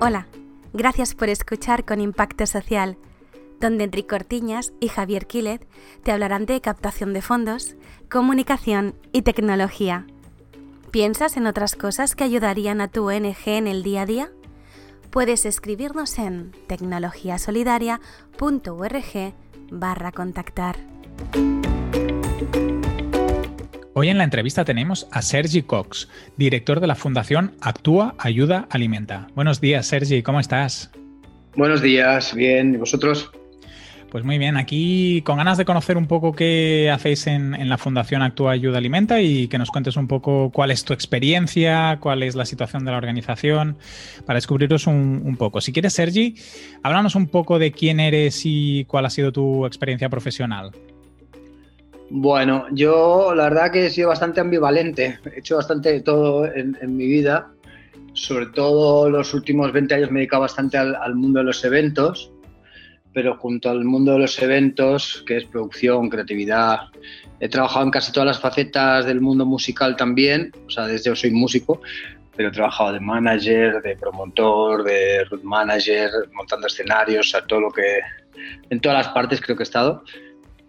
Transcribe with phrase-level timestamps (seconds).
[0.00, 0.28] Hola,
[0.72, 2.96] gracias por escuchar con Impacto Social,
[3.58, 5.66] donde Enrique Cortiñas y Javier Quilet
[6.04, 7.74] te hablarán de captación de fondos,
[8.08, 10.06] comunicación y tecnología.
[10.92, 14.30] ¿Piensas en otras cosas que ayudarían a tu ONG en el día a día?
[15.10, 19.34] Puedes escribirnos en tecnologiasolidaria.org
[19.72, 20.76] barra contactar.
[24.00, 29.26] Hoy en la entrevista tenemos a Sergi Cox, director de la Fundación Actúa, Ayuda, Alimenta.
[29.34, 30.92] Buenos días, Sergi, ¿cómo estás?
[31.56, 33.28] Buenos días, bien, ¿y vosotros?
[34.08, 38.22] Pues muy bien, aquí con ganas de conocer un poco qué hacéis en, la Fundación
[38.22, 42.36] Actúa Ayuda Alimenta y que nos cuentes un poco cuál es tu experiencia, cuál es
[42.36, 43.78] la situación de la organización,
[44.24, 45.60] para descubriros un, un poco.
[45.60, 46.36] Si quieres, Sergi,
[46.84, 50.70] háblanos un poco de quién eres y cuál ha sido tu experiencia profesional.
[52.10, 56.96] Bueno, yo la verdad que he sido bastante ambivalente, he hecho bastante de todo en,
[56.96, 57.50] mi vida,
[58.14, 62.32] sobre todo los últimos 20 años me he dedicado bastante al, mundo de los eventos,
[63.12, 66.78] pero junto al mundo de los eventos, que es producción, creatividad,
[67.40, 71.16] he trabajado en casi todas las facetas del mundo musical también, o sea, desde yo
[71.16, 71.82] soy músico,
[72.34, 77.60] pero he trabajado de manager, de promotor, de root manager, montando escenarios, o sea, todo
[77.60, 78.00] lo que,
[78.70, 80.04] en todas las partes creo que he estado.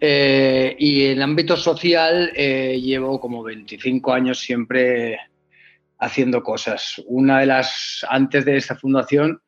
[0.02, 5.18] Eh, y en ámbito social eh, llevo como 25 años siempre
[5.98, 7.02] haciendo cosas.
[7.06, 9.42] Una de las, antes de esta fundación,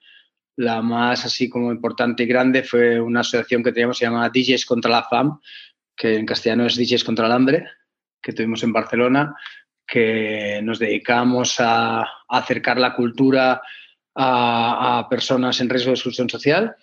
[0.56, 4.66] la más así como importante y grande fue una asociación que teníamos, se llama DJs
[4.66, 5.40] contra la FAM,
[5.96, 7.64] que en castellano es DJs contra el hambre,
[8.20, 9.34] que tuvimos en Barcelona,
[9.86, 13.62] que nos dedicamos a, acercar la cultura
[14.14, 16.76] a personas en riesgo de exclusión social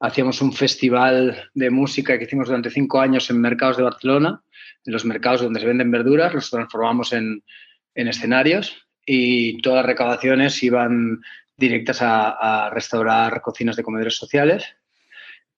[0.00, 4.42] hacíamos un festival de música que hicimos durante cinco años en mercados de Barcelona,
[4.84, 7.42] en los mercados donde se venden verduras, los transformamos en,
[7.94, 11.20] escenarios y todas las recaudaciones iban
[11.56, 14.64] directas a, restaurar cocinas de comedores sociales.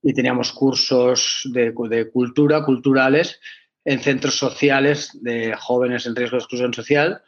[0.02, 1.74] Y teníamos cursos de,
[2.10, 3.38] cultura, culturales,
[3.84, 7.22] en centros sociales de jóvenes en riesgo de exclusión social,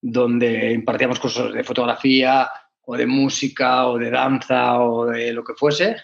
[0.00, 2.48] donde impartíamos cursos de fotografía
[2.82, 5.96] o de música o de danza o de lo que fuese,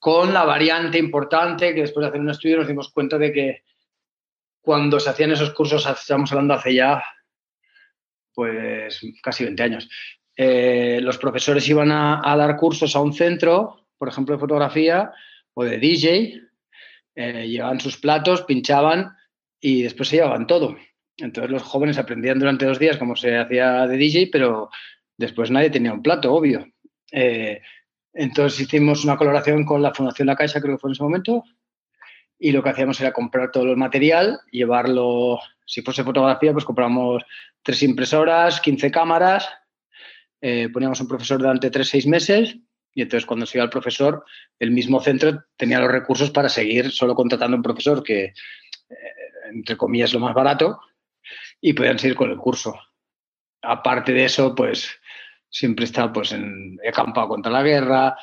[0.00, 3.62] con la variante importante que después de hacer un estudio nos dimos cuenta de que
[4.62, 7.02] cuando se hacían esos cursos, estamos hablando hace ya
[8.34, 9.88] pues casi 20 años,
[10.36, 15.12] eh, los profesores iban a, dar cursos a un centro, por ejemplo, de fotografía
[15.52, 16.40] o de DJ,
[17.14, 19.14] eh, llevaban sus platos, pinchaban
[19.60, 20.76] y después se llevaban todo.
[21.18, 24.70] Entonces los jóvenes aprendían durante dos días cómo se hacía de DJ, pero
[25.18, 26.66] después nadie tenía un plato, obvio.
[27.12, 27.60] Eh,
[28.12, 31.44] entonces hicimos una colaboración con la Fundación La Caixa, creo que fue en ese momento,
[32.38, 37.22] y lo que hacíamos era comprar todo el material, llevarlo, si fuese fotografía, pues compramos
[37.62, 39.48] tres impresoras, 15 cámaras,
[40.40, 42.56] eh, poníamos un profesor durante tres, seis meses,
[42.92, 44.24] y entonces cuando se iba el profesor,
[44.58, 48.34] el mismo centro tenía los recursos para seguir solo contratando un profesor que, eh,
[49.52, 50.80] entre comillas, lo más barato,
[51.60, 52.74] y podían seguir con el curso.
[53.62, 54.99] Aparte de eso, pues
[55.50, 58.16] siempre he estado pues, en, he acampado contra la guerra,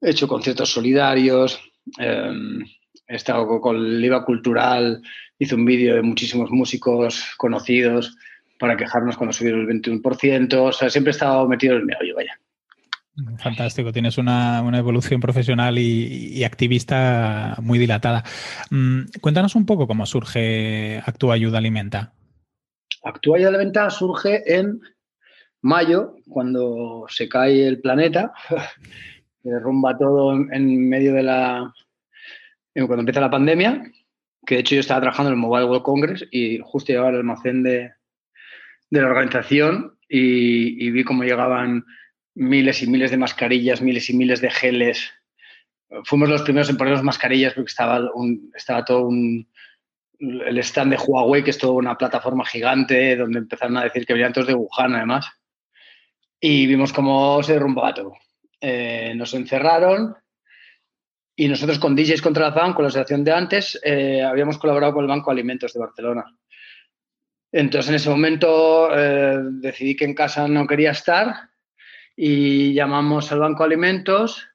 [0.00, 1.60] he hecho conciertos solidarios,
[1.98, 2.62] em,
[3.06, 5.02] he estado con el IVA Cultural,
[5.38, 8.16] hice un vídeo de muchísimos músicos conocidos
[8.58, 12.14] para quejarnos cuando subieron el 21%, o sea, siempre he estado metido en el meollo,
[12.14, 12.38] vaya.
[13.38, 18.24] Fantástico, tienes una, evolución profesional y, activista muy dilatada.
[18.70, 22.12] Mm, cuéntanos un poco cómo surge Actúa Ayuda Alimenta.
[23.04, 24.80] Actúa Ayuda Alimenta surge en
[25.64, 28.32] mayo, cuando se cae el planeta,
[29.42, 31.72] se derrumba todo en medio de la...
[32.74, 33.82] cuando empieza la pandemia,
[34.46, 37.16] que de hecho yo estaba trabajando en el Mobile World Congress y justo llegaba al
[37.16, 37.92] almacén de,
[38.90, 41.84] la organización y, vi cómo llegaban
[42.34, 45.12] miles y miles de mascarillas, miles y miles de geles.
[46.04, 48.02] Fuimos los primeros en ponernos mascarillas porque estaba,
[48.54, 49.48] estaba todo un,
[50.18, 54.12] el stand de Huawei, que es toda una plataforma gigante, donde empezaron a decir que
[54.12, 55.26] venían todos de Wuhan, además
[56.46, 58.12] y vimos cómo se derrumbaba todo.
[58.60, 60.14] Eh, nos encerraron
[61.34, 64.92] y nosotros con DJs contra la FAM, con la asociación de antes, eh, habíamos colaborado
[64.92, 66.26] con el Banco Alimentos de Barcelona.
[67.50, 71.34] Entonces en ese momento eh, decidí que en casa no quería estar
[72.14, 74.46] y llamamos al Banco Alimentos,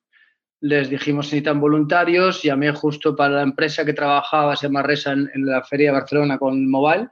[0.62, 5.14] les dijimos si necesitan voluntarios, llamé justo para la empresa que trabajaba, se llama Resa,
[5.14, 7.08] en, en la feria de Barcelona con Mobile,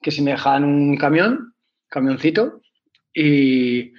[0.00, 1.54] que si me dejaban un camión,
[1.90, 2.62] camioncito,
[3.14, 3.92] y,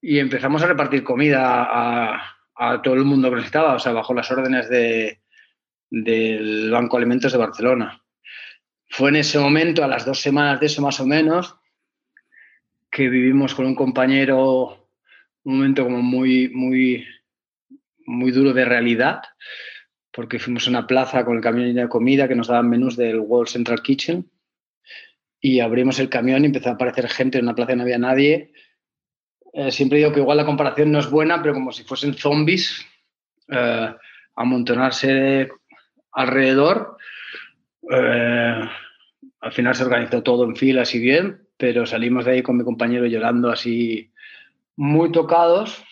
[0.00, 4.68] empezamos a repartir comida a, todo el mundo que necesitaba, o sea, bajo las órdenes
[4.68, 5.20] de,
[5.90, 8.02] del Banco Alimentos de Barcelona.
[8.88, 11.56] Fue en ese momento, a las dos semanas de eso más o menos,
[12.90, 14.82] que vivimos con un compañero
[15.44, 17.04] un momento como muy, muy,
[18.06, 19.22] muy duro de realidad,
[20.12, 23.18] porque fuimos a una plaza con el camión de comida que nos daban menús del
[23.18, 24.30] World Central Kitchen
[25.40, 28.52] y abrimos el camión y empezó a aparecer gente, en una plaza no había nadie.
[29.52, 32.86] Eh, siempre digo que igual la comparación no es buena, pero como si fuesen zombies,
[33.48, 33.94] eh,
[34.36, 35.50] amontonarse
[36.12, 36.96] alrededor.
[37.90, 38.60] Eh,
[39.40, 42.64] al final se organizó todo en filas y bien, pero salimos de ahí con mi
[42.64, 44.10] compañero llorando así
[44.76, 45.84] muy tocados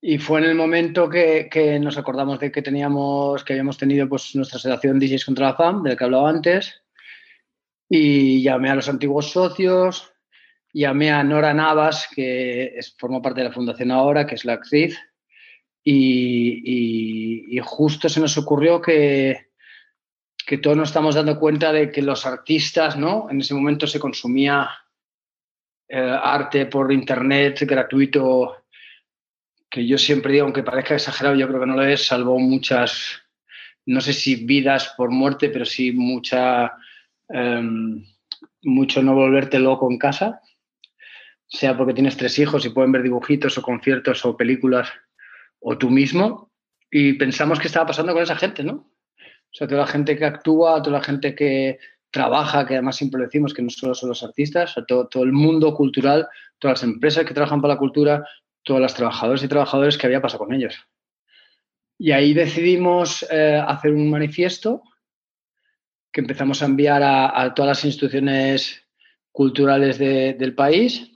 [0.00, 4.06] y fue en el momento que, que, nos acordamos de que teníamos, que habíamos tenido
[4.08, 6.82] pues nuestra asociación DJs contra la FAM, de la que hablaba antes,
[7.88, 10.13] y llamé a los antiguos socios,
[10.74, 14.54] llamé a Nora Navas, que es, forma parte de la fundación ahora, que es la
[14.54, 14.98] actriz,
[15.82, 19.48] y, y, justo se nos ocurrió que,
[20.46, 23.28] que todos nos estamos dando cuenta de que los artistas, ¿no?
[23.30, 24.70] En ese momento se consumía
[25.88, 28.64] eh, arte por internet gratuito
[29.70, 33.22] que yo siempre digo, aunque parezca exagerado, yo creo que no lo es, salvó muchas,
[33.86, 36.72] no sé si vidas por muerte, pero sí mucha,
[37.26, 38.04] um,
[38.62, 40.40] mucho no volverte loco en casa,
[41.54, 44.88] sea porque tienes tres hijos y pueden ver dibujitos o conciertos o películas
[45.60, 46.50] o tú mismo.
[46.90, 48.72] Y pensamos qué estaba pasando con esa gente, ¿no?
[48.74, 51.78] O sea, toda la gente que actúa, toda la gente que
[52.10, 55.74] trabaja, que además siempre decimos que no solo son los artistas, todo, todo el mundo
[55.74, 56.28] cultural,
[56.58, 58.26] todas las empresas que trabajan para la cultura,
[58.62, 60.76] todos los trabajadores y trabajadores que había pasado con ellos.
[61.98, 64.82] Y ahí decidimos eh, hacer un manifiesto
[66.12, 68.84] que empezamos a enviar a, todas las instituciones
[69.32, 71.13] culturales de, del país,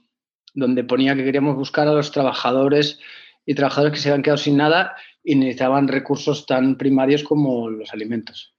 [0.53, 2.99] donde ponía que queríamos buscar a los trabajadores
[3.45, 7.93] y trabajadores que se habían quedado sin nada y necesitaban recursos tan primarios como los
[7.93, 8.55] alimentos.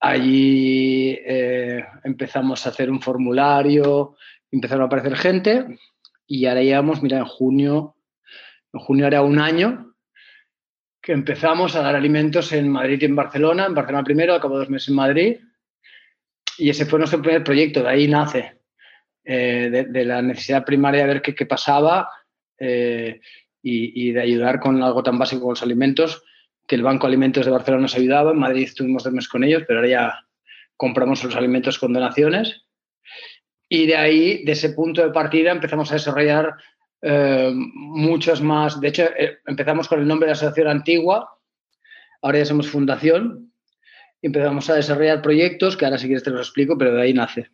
[0.00, 4.16] Allí eh, empezamos a hacer un formulario,
[4.50, 5.78] empezaron a aparecer gente
[6.26, 7.96] y ahora llevamos, mira, en junio,
[8.72, 9.94] en junio era un año
[11.00, 14.70] que empezamos a dar alimentos en Madrid y en Barcelona, en Barcelona primero, acabo dos
[14.70, 15.36] meses en Madrid,
[16.56, 18.62] y ese fue nuestro primer proyecto, de ahí nace,
[19.24, 22.08] eh, de, la necesidad primaria de ver qué, pasaba
[22.58, 23.20] eh,
[23.62, 26.22] y, y, de ayudar con algo tan básico como los alimentos,
[26.66, 29.64] que el Banco Alimentos de Barcelona nos ayudaba, en Madrid estuvimos dos meses con ellos,
[29.66, 30.14] pero ahora ya
[30.76, 32.64] compramos los alimentos con donaciones
[33.68, 36.54] y de ahí, de ese punto de partida, empezamos a desarrollar
[37.02, 38.80] eh, muchos más.
[38.80, 41.28] De hecho, eh, empezamos con el nombre de asociación antigua,
[42.22, 43.52] ahora ya somos fundación,
[44.20, 47.14] y empezamos a desarrollar proyectos que ahora si quieres te los explico, pero de ahí
[47.14, 47.50] nace.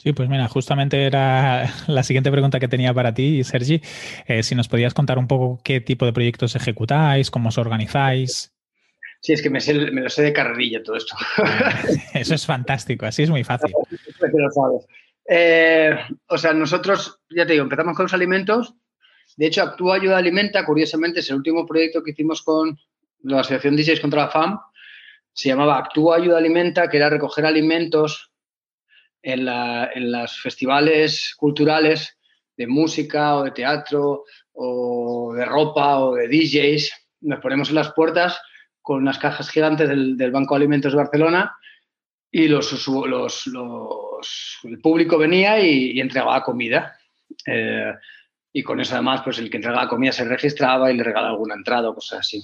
[0.00, 3.80] Sí, pues mira, justamente era la siguiente pregunta que tenía para ti, Sergi.
[4.26, 8.52] Eh, si nos podías contar un poco qué tipo de proyectos ejecutáis, cómo os organizáis.
[9.20, 11.16] Sí, es que me, sé, me lo sé de carrerilla todo esto.
[12.14, 13.72] Eso es fantástico, así es muy fácil.
[14.32, 14.86] lo sabes.
[15.28, 15.98] Eh,
[16.28, 18.74] o sea, nosotros, ya te digo, empezamos con los alimentos.
[19.36, 22.78] De hecho, Actúa Ayuda Alimenta, curiosamente, es el último proyecto que hicimos con
[23.24, 24.60] la Asociación 16 contra la FAM.
[25.32, 28.27] Se llamaba Actúa Ayuda Alimenta, que era recoger alimentos
[29.22, 32.18] en, la, los festivales culturales
[32.56, 36.92] de música o de teatro o de ropa o de DJs.
[37.22, 38.40] Nos ponemos en las puertas
[38.82, 41.54] con unas cajas gigantes del, Banco de Alimentos de Barcelona
[42.30, 42.60] y el
[44.82, 46.96] público venía y, y entregaba comida.
[47.46, 47.92] Eh,
[48.52, 51.54] y con eso además, pues el que entregaba comida se registraba y le regalaba alguna
[51.54, 52.42] entrada o cosas así.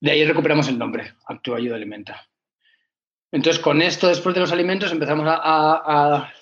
[0.00, 2.28] De ahí recuperamos el nombre, Actúa Ayuda Alimenta.
[3.30, 6.32] Entonces, con esto, después de los alimentos, empezamos a, a,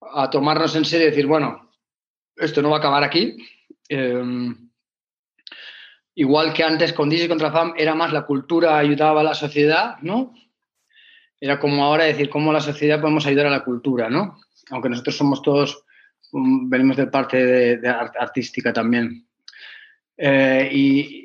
[0.00, 1.72] a tomarnos en serio y decir, bueno,
[2.36, 3.36] esto no va a acabar aquí.
[3.88, 4.22] Eh,
[6.14, 9.96] igual que antes con Dizzy contra FAM, era más la cultura ayudaba a la sociedad,
[10.02, 10.34] ¿no?
[11.44, 14.40] era como ahora decir cómo la sociedad podemos ayudar a la cultura, ¿no?
[14.70, 15.84] Aunque nosotros somos todos,
[16.32, 19.28] um, venimos de parte de, de art artística también.
[20.16, 21.23] Eh, y,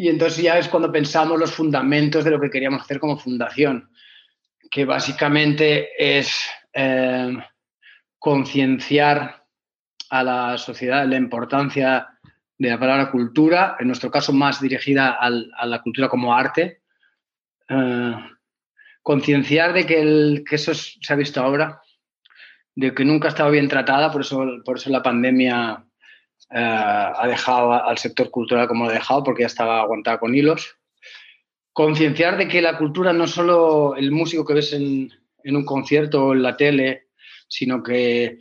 [0.00, 3.90] y entonces ya es cuando pensamos los fundamentos de lo que queríamos hacer como fundación,
[4.70, 6.40] que básicamente es
[6.72, 7.36] eh,
[8.18, 9.44] concienciar
[10.08, 12.08] a la sociedad la importancia
[12.56, 16.80] de la palabra cultura, en nuestro caso más dirigida a la cultura como arte.
[17.68, 18.14] Eh,
[19.02, 21.82] concienciar de que, el, que eso es, se ha visto ahora,
[22.74, 25.84] de que nunca ha estado bien tratada, por eso, por eso la pandemia
[26.52, 30.34] eh, ha dejado al sector cultural como lo ha dejado, porque ya estaba aguantada con
[30.34, 30.76] hilos.
[31.72, 35.12] Concienciar de que la cultura no es solo el músico que ves en,
[35.44, 37.08] un concierto o en la tele,
[37.46, 38.38] sino que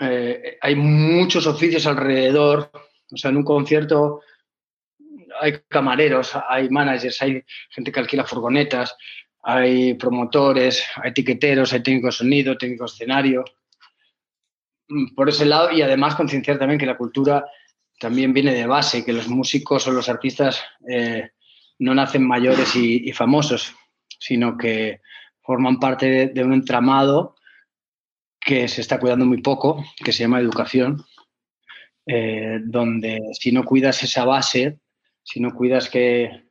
[0.00, 2.70] eh, hay muchos oficios alrededor.
[3.12, 4.22] O sea, en un concierto
[5.40, 8.96] hay camareros, hay managers, hay gente que alquila furgonetas,
[9.42, 13.44] hay promotores, hay etiqueteros, hay técnicos de sonido, técnicos de escenario.
[15.14, 17.44] Por ese lado y además concienciar también que la cultura
[17.98, 21.30] también viene de base, que los músicos o los artistas eh,
[21.78, 23.74] no nacen mayores y, famosos,
[24.18, 25.00] sino que
[25.42, 27.36] forman parte de, un entramado
[28.40, 31.04] que se está cuidando muy poco, que se llama educación,
[32.06, 34.80] eh, donde si no cuidas esa base,
[35.22, 36.44] si no cuidas que,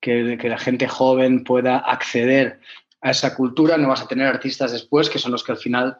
[0.00, 2.60] que, la gente joven pueda acceder
[3.02, 5.98] a esa cultura, no vas a tener artistas después que son los que al final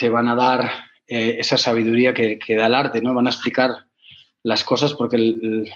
[0.00, 0.72] te van a dar
[1.06, 3.12] eh, esa sabiduría que, da el arte, ¿no?
[3.12, 3.70] Van a explicar
[4.42, 5.70] las cosas porque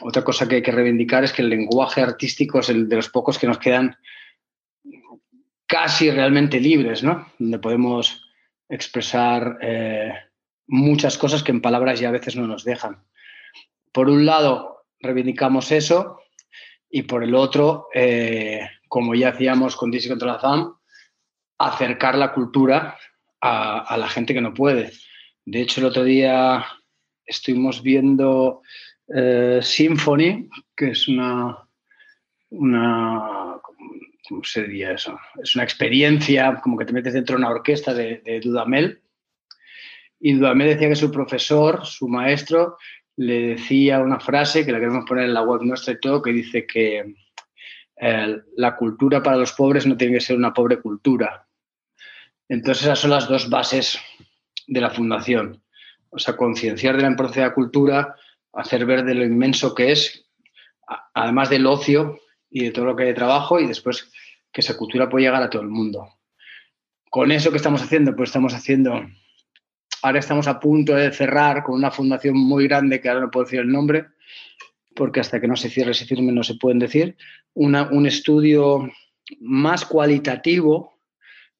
[0.00, 3.08] otra cosa que hay que reivindicar es que el lenguaje artístico es el de los
[3.08, 3.96] pocos que nos quedan
[5.64, 7.28] casi realmente libres, ¿no?
[7.38, 8.28] Donde podemos
[8.68, 10.12] expresar eh,
[10.66, 13.04] muchas cosas que en palabras ya a veces no nos dejan.
[13.92, 16.18] Por un lado, reivindicamos eso
[16.90, 20.74] y por el otro, eh, como ya hacíamos con Disney contra la FAM,
[21.58, 22.96] acercar la cultura
[23.40, 24.92] a, la gente que no puede.
[25.44, 26.64] De hecho, el otro día
[27.24, 28.62] estuvimos viendo
[29.08, 31.58] eh, Symphony, que es una,
[32.50, 33.58] una,
[34.28, 35.18] ¿cómo se diría eso?
[35.42, 39.02] Es una experiencia, como que te metes dentro de una orquesta de, Dudamel.
[40.18, 42.76] Y Dudamel decía que su profesor, su maestro,
[43.16, 46.32] le decía una frase que la queremos poner en la web nuestra y todo, que
[46.32, 47.14] dice que
[47.96, 51.46] eh, la cultura para los pobres no tiene que ser una pobre cultura.
[52.50, 53.98] Entonces esas son las dos bases
[54.66, 55.62] de la fundación.
[56.10, 58.16] O sea, concienciar de la importancia de la cultura,
[58.52, 60.26] hacer ver de lo inmenso que es,
[61.14, 62.18] además del ocio
[62.50, 64.10] y de todo lo que hay de trabajo, y después
[64.52, 66.08] que esa cultura puede llegar a todo el mundo.
[67.08, 69.00] Con eso que estamos haciendo, pues estamos haciendo
[70.02, 73.44] Ahora estamos a punto de cerrar con una fundación muy grande, que ahora no puedo
[73.44, 74.06] decir el nombre,
[74.96, 77.16] porque hasta que no se cierre ese firme no se pueden decir,
[77.54, 78.90] un estudio
[79.40, 80.99] más cualitativo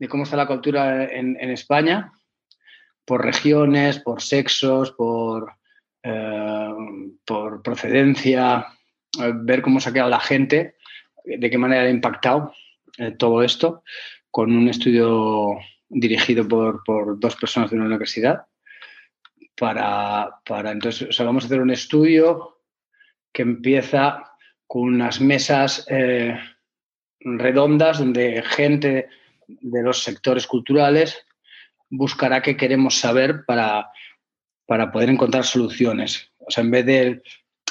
[0.01, 2.11] de cómo está la cultura en, España,
[3.05, 5.53] por regiones, por sexos, por,
[6.03, 6.71] eh,
[7.27, 8.67] por procedencia,
[9.35, 10.77] ver cómo se ha quedado la gente,
[11.23, 12.55] de qué manera ha impactado
[12.97, 13.85] eh, todo esto,
[14.31, 15.59] con un estudio
[15.91, 18.47] dirigido por, dos personas de una universidad.
[19.55, 20.41] Para,
[20.73, 22.63] entonces, vamos a hacer un estudio
[23.35, 24.25] que empieza
[24.67, 26.39] con unas mesas eh,
[27.21, 29.11] redondas donde gente
[29.61, 31.25] de los sectores culturales
[31.89, 33.91] buscará qué queremos saber para,
[34.67, 36.31] para poder encontrar soluciones.
[36.39, 37.23] O sea, en vez de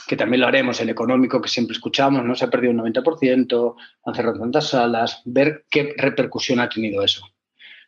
[0.10, 3.76] que también lo haremos, el económico que siempre escuchamos, no se ha perdido un 90%,
[4.06, 7.28] han cerrado tantas salas, ver qué repercusión ha tenido eso.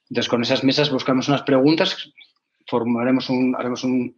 [0.08, 2.14] Entonces, con esas mesas buscamos unas preguntas,
[2.68, 4.16] formaremos un, haremos un,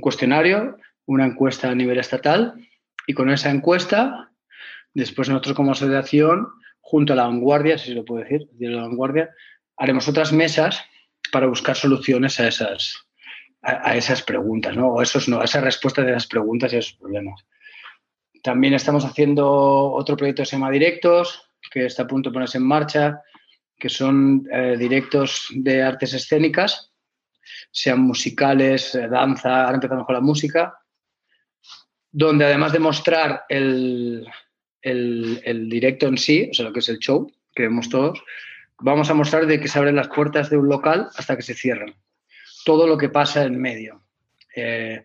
[0.00, 2.54] cuestionario, una encuesta a nivel estatal
[3.06, 4.30] y con esa encuesta,
[4.94, 6.48] después nosotros como asociación,
[6.92, 9.30] junto a la vanguardia, si se lo puedo decir, de la vanguardia,
[9.78, 10.84] haremos otras mesas
[11.32, 13.06] para buscar soluciones a esas,
[13.62, 14.88] a, esas preguntas, ¿no?
[14.88, 17.46] O esos no, a esas respuestas de esas preguntas y esos problemas.
[18.42, 19.48] También estamos haciendo
[19.92, 23.22] otro proyecto que se llama Directos, que está a punto de ponerse en marcha,
[23.78, 26.92] que son eh, directos de artes escénicas,
[27.70, 30.78] sean musicales, eh, danza, ahora empezamos con la música,
[32.10, 34.26] donde además de mostrar el,
[34.82, 38.22] el, directo en sí, o sea, lo que es el show, que vemos todos,
[38.78, 41.54] vamos a mostrar de que se abren las puertas de un local hasta que se
[41.54, 41.94] cierran.
[42.64, 44.02] Todo lo que pasa en medio.
[44.54, 45.04] Eh,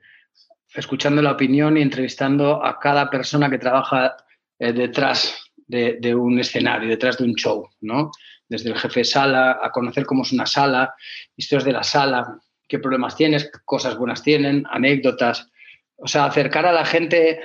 [0.74, 4.18] escuchando la opinión y entrevistando a cada persona que trabaja
[4.60, 8.12] detrás de, de, un escenario, detrás de un show, ¿no?
[8.50, 10.96] desde el jefe de sala, a conocer cómo es una sala,
[11.36, 15.50] historias de la sala, qué problemas tienes, qué cosas buenas tienen, anécdotas.
[15.98, 17.40] O sea, acercar a la gente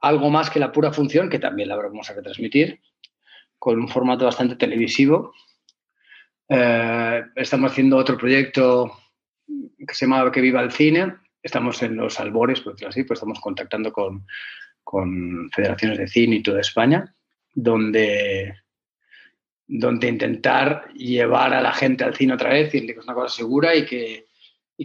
[0.00, 2.80] algo más que la pura función, que también la vamos a retransmitir,
[3.58, 5.32] con un formato bastante televisivo.
[6.48, 8.92] Eh, estamos haciendo otro proyecto
[9.46, 11.14] que se llama Que viva el cine.
[11.42, 14.26] Estamos en los albores, por decirlo así, pues estamos contactando con,
[14.84, 17.14] con federaciones de cine y toda España,
[17.54, 18.54] donde
[19.68, 23.36] donde intentar llevar a la gente al cine otra vez, decirle que es una cosa
[23.36, 24.26] segura y que,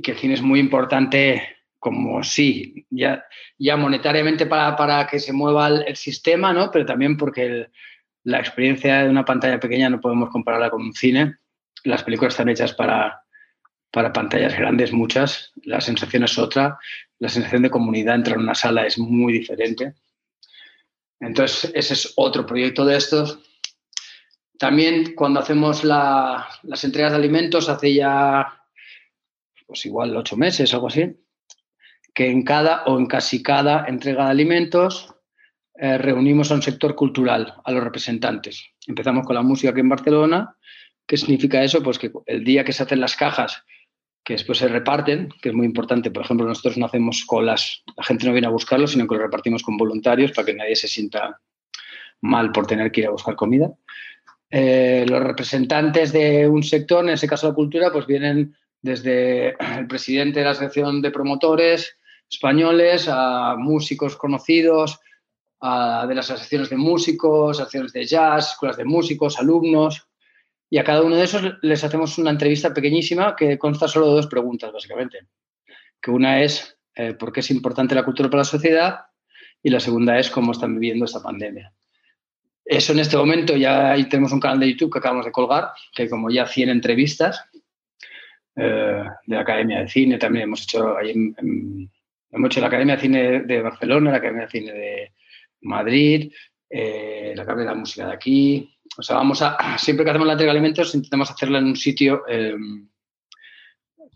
[0.03, 1.41] que el cine es muy importante
[1.83, 3.25] como sí, ya,
[3.59, 6.71] ya monetariamente para, para que se mueva el, sistema, ¿no?
[6.71, 7.67] pero también porque
[8.23, 11.35] la experiencia de una pantalla pequeña no podemos compararla con un cine.
[11.83, 13.21] Las películas están hechas para,
[13.91, 15.51] para pantallas grandes, muchas.
[15.63, 16.79] La sensación es otra.
[17.19, 19.93] La sensación de comunidad entrar en una sala es muy diferente.
[21.19, 23.39] Entonces, ese es otro proyecto de estos
[24.63, 28.63] también cuando hacemos las entregas de alimentos, hace ya,
[29.67, 31.13] pues igual ocho meses, algo así,
[32.13, 35.13] que en cada o en casi cada entrega de alimentos
[35.75, 38.63] eh, reunimos a un sector cultural, a los representantes.
[38.87, 40.55] Empezamos con la música aquí en Barcelona.
[41.07, 41.81] ¿Qué significa eso?
[41.81, 43.63] Pues que el día que se hacen las cajas
[44.23, 46.11] que después se reparten, que es muy importante.
[46.11, 49.21] Por ejemplo, nosotros no hacemos colas, la gente no viene a buscarlo, sino que lo
[49.21, 51.41] repartimos con voluntarios para que nadie se sienta
[52.21, 53.73] mal por tener que ir a buscar comida.
[54.49, 59.87] Eh, los representantes de un sector, en ese caso la cultura, pues vienen desde el
[59.87, 61.97] presidente de la Asociación de Promotores
[62.33, 64.99] españoles a músicos conocidos,
[65.61, 70.07] a, de las asociaciones de músicos, asociaciones de jazz, escuelas de músicos, alumnos.
[70.69, 74.15] Y a cada uno de esos les hacemos una entrevista pequeñísima que consta solo de
[74.15, 75.27] dos preguntas, básicamente.
[76.01, 79.05] Que una es eh, por qué es importante la cultura para la sociedad
[79.61, 81.73] y la segunda es cómo están viviendo esta pandemia.
[82.65, 86.09] Eso en este momento ya tenemos un canal de YouTube que acabamos de colgar, que
[86.09, 87.45] como ya 100 entrevistas
[88.55, 91.13] eh, de la Academia de Cine, también hemos hecho ahí
[92.33, 95.11] hemos hecho la Academia de Cine de Barcelona, la Academia de Cine de
[95.61, 96.33] Madrid,
[96.69, 100.27] eh, la Academia de la Música de aquí, o sea, vamos a, siempre que hacemos
[100.27, 102.55] la entrega de alimentos, intentamos hacerla en un sitio eh,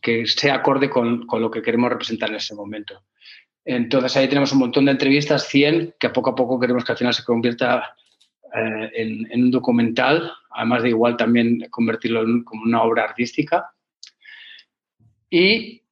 [0.01, 3.03] que sea acorde con, con, lo que queremos representar en ese momento.
[3.65, 6.97] Entonces ahí tenemos un montón de entrevistas, 100, que poco a poco queremos que al
[6.97, 7.95] final se convierta
[8.55, 13.71] eh, en, en, un documental, además de igual también convertirlo en como una obra artística.
[15.29, 15.83] Y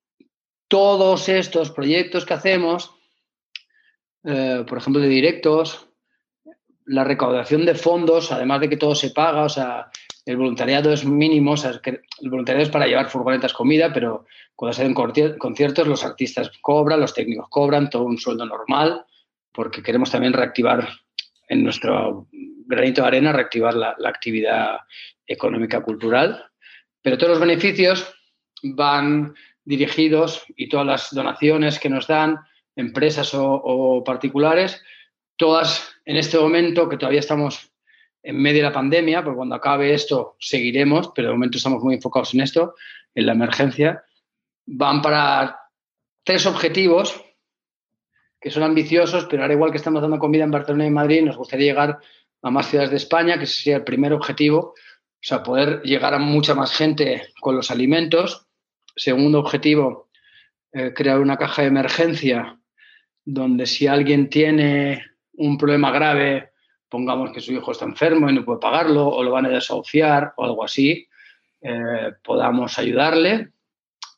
[0.68, 2.96] todos estos proyectos que hacemos,
[4.24, 5.88] eh, por ejemplo, de directos,
[6.86, 9.90] la recaudación de fondos, además de que todo se paga, o sea,
[10.26, 14.74] el voluntariado es mínimo, o sea, el voluntariado es para llevar furgonetas comida, pero cuando
[14.74, 14.94] se hacen
[15.38, 19.06] conciertos los artistas cobran, los técnicos cobran, todo un sueldo normal,
[19.52, 20.90] porque queremos también reactivar
[21.48, 22.28] en nuestro
[22.68, 24.80] granito de arena, reactivar la actividad
[25.28, 26.44] económica cultural.
[27.02, 28.14] Pero todos los beneficios
[28.64, 32.40] van dirigidos y todas las donaciones que nos dan
[32.76, 34.82] empresas o, o particulares
[35.38, 37.72] todas en este momento que todavía estamos
[38.24, 41.96] en medio de la pandemia, porque cuando acabe esto seguiremos, pero de momento estamos muy
[41.96, 42.76] enfocados en esto,
[43.14, 44.04] en la emergencia,
[44.66, 45.60] van para
[46.24, 47.22] tres objetivos
[48.40, 51.38] que son ambiciosos, pero ahora igual que estamos dando comida en Barcelona y Madrid, nos
[51.38, 52.00] gustaría llegar
[52.42, 56.20] a más ciudades de España, que sería el primer objetivo, o sea, poder llegar a
[56.20, 58.45] mucha más gente con los alimentos.
[58.96, 60.10] Segundo objetivo,
[60.72, 62.60] eh, crear una caja de emergencia
[63.24, 65.04] donde si alguien tiene
[65.34, 66.52] un problema grave,
[66.90, 70.34] pongamos que su hijo está enfermo y no puede pagarlo o lo van a desahuciar
[70.38, 71.08] o algo así,
[71.62, 73.52] eh, podamos ayudarle,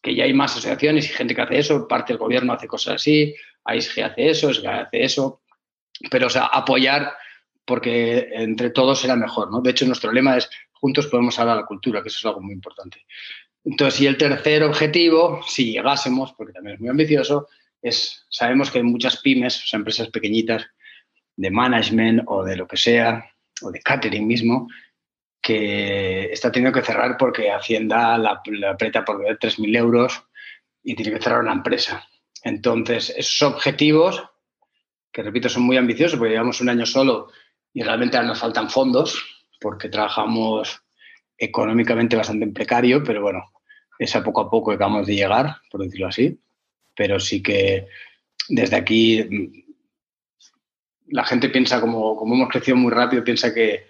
[0.02, 2.96] que ya hay más asociaciones y gente que hace eso, parte del gobierno hace cosas
[2.96, 5.42] así, AISG hace eso, SGA hace eso,
[6.12, 7.14] pero o sea, apoyar
[7.66, 9.62] porque entre todos será mejor, ¿no?
[9.62, 12.54] De hecho, nuestro lema es juntos podemos salvar la cultura, que eso es algo muy
[12.54, 13.06] importante.
[13.70, 17.50] Entonces, y el tercer objetivo, si llegásemos, porque también es muy ambicioso,
[17.82, 20.66] es, sabemos que hay muchas pymes, o sea, empresas pequeñitas,
[21.36, 23.30] de management o de lo que sea,
[23.62, 24.70] o de catering mismo,
[25.42, 30.24] que está teniendo que cerrar porque Hacienda la, la aprieta por ver 3.000 euros
[30.82, 32.08] y tiene que cerrar una empresa.
[32.44, 34.24] Entonces, esos objetivos,
[35.12, 37.34] que repito, son muy ambiciosos, porque llevamos un año solo
[37.74, 39.22] y realmente nos faltan fondos,
[39.60, 40.82] porque trabajamos
[41.38, 43.44] económicamente bastante en precario, pero bueno,
[44.00, 46.40] es a poco a poco acabamos de llegar, por decirlo así.
[46.96, 47.88] Pero sí que
[48.50, 49.66] desde aquí
[51.08, 53.88] la gente piensa, como, como hemos crecido muy rápido, piensa que,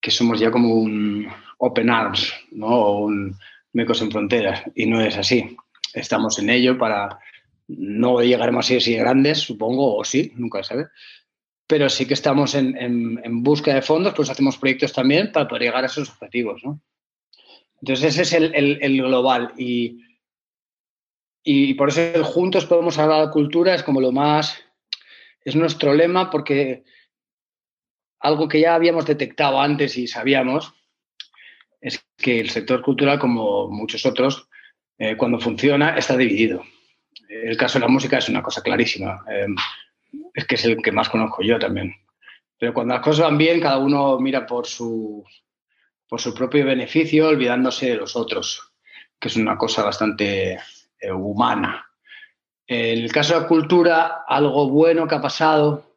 [0.00, 2.68] que somos ya como un Open Arms, ¿no?
[2.68, 3.36] O un
[3.72, 5.56] Mecos en Fronteras, y no es así.
[5.94, 7.20] Estamos en ello para
[7.68, 10.86] no llegaremos así así grandes, supongo, o sí, nunca se sabe.
[11.66, 15.46] Pero sí que estamos en, en, en, búsqueda de fondos, pues hacemos proyectos también para
[15.46, 16.80] poder llegar a esos objetivos, ¿no?
[17.80, 19.98] Entonces ese es el, el, el global y,
[21.42, 24.62] y por eso el juntos podemos hablar de cultura es como lo más
[25.44, 26.84] es nuestro lema porque
[28.20, 30.74] algo que ya habíamos detectado antes y sabíamos
[31.80, 34.48] es que el sector cultural, como muchos otros,
[34.98, 36.62] eh, cuando funciona está dividido.
[37.28, 39.24] El caso de la música es una cosa clarísima.
[39.30, 39.46] Eh,
[40.34, 41.94] es que es el que más conozco yo también.
[42.58, 45.24] Pero cuando las cosas van bien, cada uno mira por su,
[46.10, 48.72] por su propio beneficio, olvidándose de los otros,
[49.18, 50.54] que es una cosa bastante
[50.98, 51.86] eh, humana.
[52.66, 55.96] En el caso de la cultura, algo bueno que ha pasado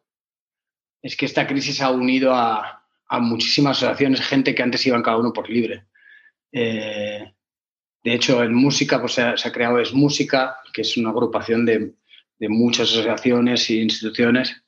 [1.02, 5.18] es que esta crisis ha unido a, a muchísimas asociaciones, gente que antes iban cada
[5.18, 5.86] uno por libre.
[6.52, 7.34] Eh,
[8.04, 11.94] de hecho, en música pues, se, ha, creado Es Música, que es una agrupación de,
[12.38, 14.62] de muchas asociaciones e instituciones,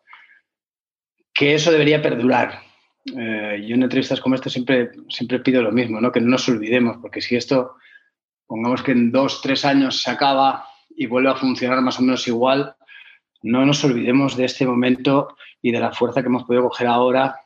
[1.32, 2.65] que eso debería perdurar.
[3.14, 6.10] Eh, yo en entrevistas como esta siempre, siempre pido lo mismo, ¿no?
[6.10, 7.76] que no nos olvidemos, porque si esto,
[8.46, 10.66] pongamos que en dos, tres años se acaba
[10.96, 12.74] y vuelve a funcionar más o menos igual,
[13.42, 17.40] no nos olvidemos de este momento y de la fuerza que hemos podido coger ahora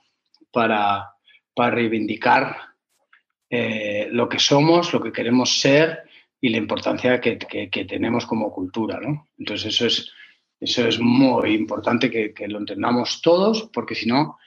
[0.52, 1.10] para,
[1.54, 2.56] para reivindicar
[3.50, 6.04] eh, lo que somos, lo que queremos ser
[6.40, 9.26] y la importancia que, tenemos como cultura, ¿no?
[9.38, 10.12] Entonces eso es,
[10.60, 14.38] eso es muy importante que, lo entendamos todos, porque si no,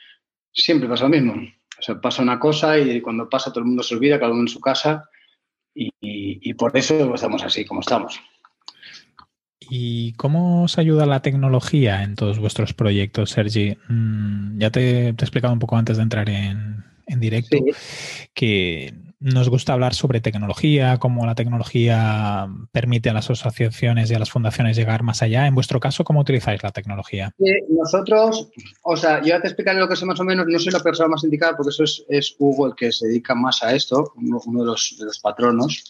[0.54, 1.34] siempre pasa lo mismo.
[1.34, 4.42] O sea, pasa una cosa y cuando pasa todo el mundo se olvida, cada uno
[4.42, 5.10] en su casa
[5.76, 8.22] y, por eso estamos así como estamos.
[9.60, 13.78] ¿Y cómo os ayuda la tecnología en todos vuestros proyectos, Sergi?
[13.88, 17.58] Mm, ya te, he explicado un poco antes de entrar en, directo
[18.34, 24.20] que nos gusta hablar sobre tecnología, cómo la tecnología permite a las asociaciones y a
[24.20, 25.48] las fundaciones llegar más allá.
[25.48, 27.34] En vuestro caso, ¿cómo utilizáis la tecnología?
[27.70, 28.50] nosotros,
[28.82, 31.08] o sea, yo te explicaré lo que sé más o menos, no soy la persona
[31.08, 34.66] más indicada porque eso es, Hugo el que se dedica más a esto, uno, de,
[34.66, 35.84] los, patronos.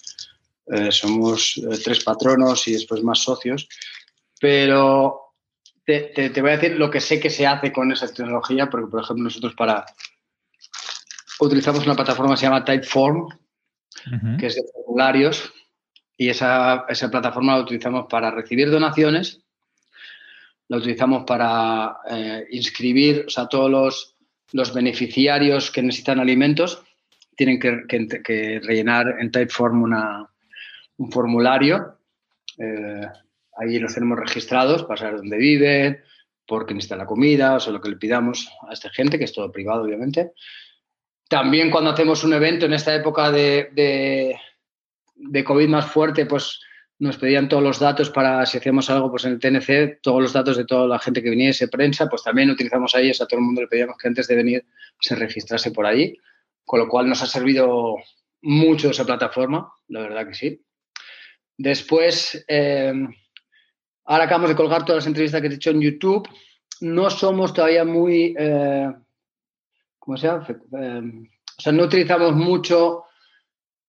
[0.67, 3.67] Eh, somos eh, tres patronos y después más socios,
[4.39, 5.33] pero
[5.85, 8.87] te, te, voy a decir lo que sé que se hace con esa tecnología, porque
[8.87, 9.85] por ejemplo nosotros para
[11.45, 13.27] utilizamos una plataforma que se llama Typeform,
[14.39, 15.53] que es de formularios,
[16.17, 19.41] y esa, plataforma la utilizamos para recibir donaciones,
[20.67, 23.69] la utilizamos para eh, inscribir, o sea, todos
[24.51, 26.83] los, beneficiarios que necesitan alimentos
[27.35, 30.29] tienen que, rellenar en Typeform una,
[30.97, 31.97] un formulario.
[32.59, 33.07] Eh,
[33.57, 36.03] ahí los tenemos registrados para saber dónde viven,
[36.45, 39.25] por qué necesita la comida, o sea, lo que le pidamos a esta gente, que
[39.25, 40.33] es todo privado, obviamente.
[41.33, 44.37] También cuando hacemos un evento en esta época de,
[45.43, 46.59] COVID más fuerte, pues
[46.99, 50.31] nos pedían todos los datos para si hacemos algo pues en el TNC, todos los
[50.31, 53.45] datos de toda la gente que viniese, prensa, pues también utilizamos ahí, a todo el
[53.45, 54.65] mundo le pedíamos que antes de venir
[54.99, 56.15] se registrase por allí,
[56.65, 57.95] con lo cual nos ha servido
[58.43, 60.63] mucho esa plataforma, la verdad que sí.
[61.57, 62.93] Después, eh,
[64.05, 66.29] ahora acabamos de colgar todas las entrevistas que he hecho en YouTube.
[66.81, 68.93] No somos todavía muy eh,
[70.03, 70.45] ¿cómo se llama?
[70.73, 73.05] Em, o sea, no utilizamos mucho,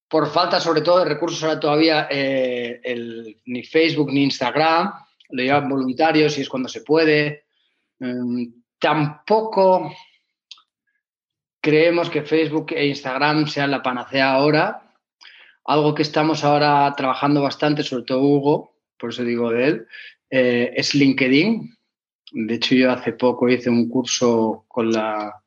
[0.09, 4.93] por falta sobre todo de recursos ahora todavía, eh, ni Facebook ni Instagram,
[5.31, 7.47] lo llevan voluntarios y es cuando se puede.
[7.99, 9.93] Em, tampoco
[11.61, 14.95] creemos que Facebook e Instagram sean la panacea ahora.
[15.65, 19.87] Algo que estamos ahora trabajando bastante, sobre todo Hugo, por eso digo de él,
[20.31, 21.77] eh, es LinkedIn.
[22.31, 25.44] De hecho, yo hace poco hice un curso con la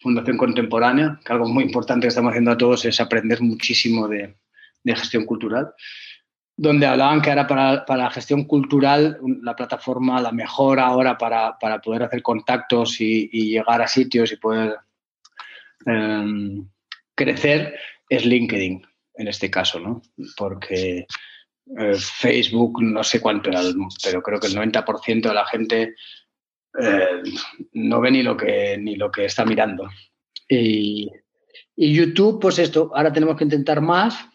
[0.00, 4.34] Fundación Contemporánea, que algo muy importante que estamos haciendo a todos es aprender muchísimo de,
[4.84, 5.74] gestión cultural,
[6.56, 12.04] donde hablaban que era para, la gestión cultural la plataforma la mejor ahora para, poder
[12.04, 14.76] hacer contactos y, llegar a sitios y poder
[15.84, 16.66] em,
[17.14, 18.82] crecer es LinkedIn
[19.14, 20.00] en este caso, ¿no?
[20.36, 21.06] Porque
[21.76, 23.60] eh, Facebook, no sé cuánto era,
[24.02, 25.94] pero creo que el 90% de la gente
[26.80, 27.22] eh,
[27.72, 29.88] no ve ni lo que, ni lo que está mirando.
[30.48, 31.10] Y,
[31.76, 34.28] YouTube, pues esto, ahora tenemos que intentar más.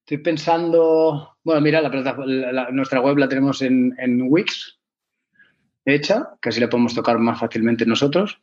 [0.00, 4.78] Estoy pensando, bueno, mira, la, nuestra web la tenemos en, en Wix
[5.84, 8.40] hecha, que así la podemos tocar más fácilmente nosotros.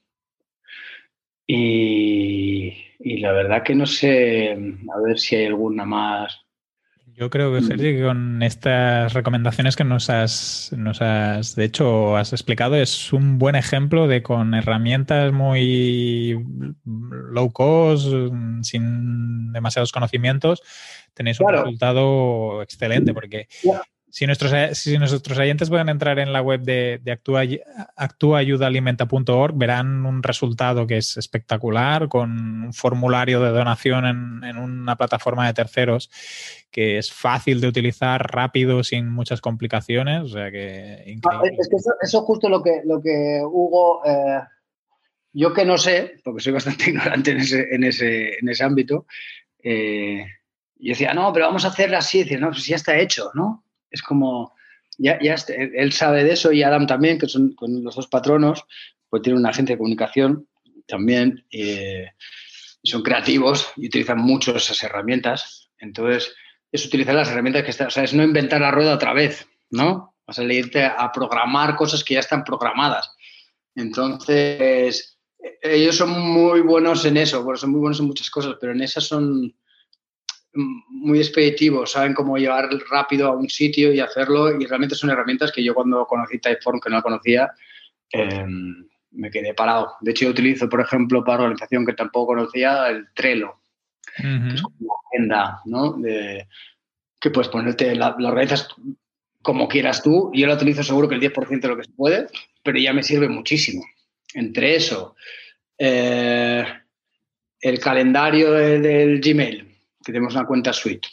[1.45, 6.46] Y, y, la verdad que no sé, a ver si hay alguna más
[7.17, 12.31] yo creo que, Sergi, con estas recomendaciones que nos has, nos has, de hecho, has
[12.31, 16.45] explicado, es un buen ejemplo de con herramientas muy
[16.85, 18.07] low cost,
[18.61, 20.61] sin demasiados conocimientos,
[21.15, 23.47] tenéis un resultado excelente, porque
[24.17, 27.11] si nuestros, si nuestros oyentes pueden entrar en la web de, de
[27.95, 35.45] actuaayudaalimenta.org, verán un resultado que es espectacular, con un formulario de donación en, una plataforma
[35.45, 36.09] de terceros
[36.71, 40.23] que es fácil de utilizar, rápido, sin muchas complicaciones.
[40.23, 44.41] O sea que, ah, es que eso, es justo lo que, lo que Hugo, eh,
[45.31, 49.05] yo que no sé, porque soy bastante ignorante en ese, en ese, en ese ámbito,
[49.61, 50.25] eh,
[50.79, 53.63] y decía, no, pero vamos a hacerlo así, decir, no, pues ya está hecho, ¿no?
[53.97, 54.55] Es como,
[54.97, 58.07] ya, ya este, él sabe de eso y Adam también, que son con los dos
[58.07, 58.63] patronos,
[59.09, 60.47] pues tiene una agencia de comunicación
[60.87, 62.05] también, y
[62.83, 65.69] son creativos y utilizan mucho esas herramientas.
[65.79, 66.33] Entonces,
[66.71, 69.47] es utilizar las herramientas que están, o sea, es no inventar la rueda otra vez,
[69.69, 70.15] ¿no?
[70.25, 73.11] O sea, irte a programar cosas que ya están programadas.
[73.75, 75.17] Entonces,
[75.61, 78.81] ellos son muy buenos en eso, bueno, son muy buenos en muchas cosas, pero en
[78.81, 79.55] esas son,
[80.57, 85.51] muy expeditivos, saben cómo llegar rápido a un sitio y hacerlo y realmente son herramientas
[85.51, 87.51] que yo cuando conocí Typeform, que no la conocía,
[88.11, 89.93] em, me quedé parado.
[90.01, 93.59] De hecho, yo utilizo, por ejemplo, para organización que tampoco conocía, el Trello,
[94.15, 95.93] que es como una agenda, ¿no?
[95.93, 96.47] De,
[97.19, 98.67] que puedes ponerte, la, organizas
[99.41, 100.31] como quieras tú.
[100.33, 102.27] Yo la utilizo seguro que el 10% de lo que se puede,
[102.63, 103.83] pero ya me sirve muchísimo.
[104.33, 105.15] Entre eso,
[105.77, 106.65] eh,
[107.61, 109.66] el calendario del Gmail,
[110.11, 111.07] tenemos una cuenta suite.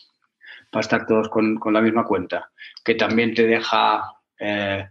[0.70, 2.50] para estar todos con, la misma cuenta,
[2.85, 4.88] que también te deja eh,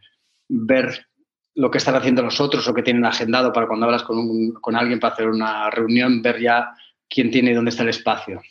[0.47, 1.07] ver
[1.55, 4.75] lo que están haciendo los otros o que tienen agendado para cuando hablas con, con
[4.75, 6.73] alguien para hacer una reunión, ver ya
[7.09, 8.41] quién tiene y dónde está el espacio.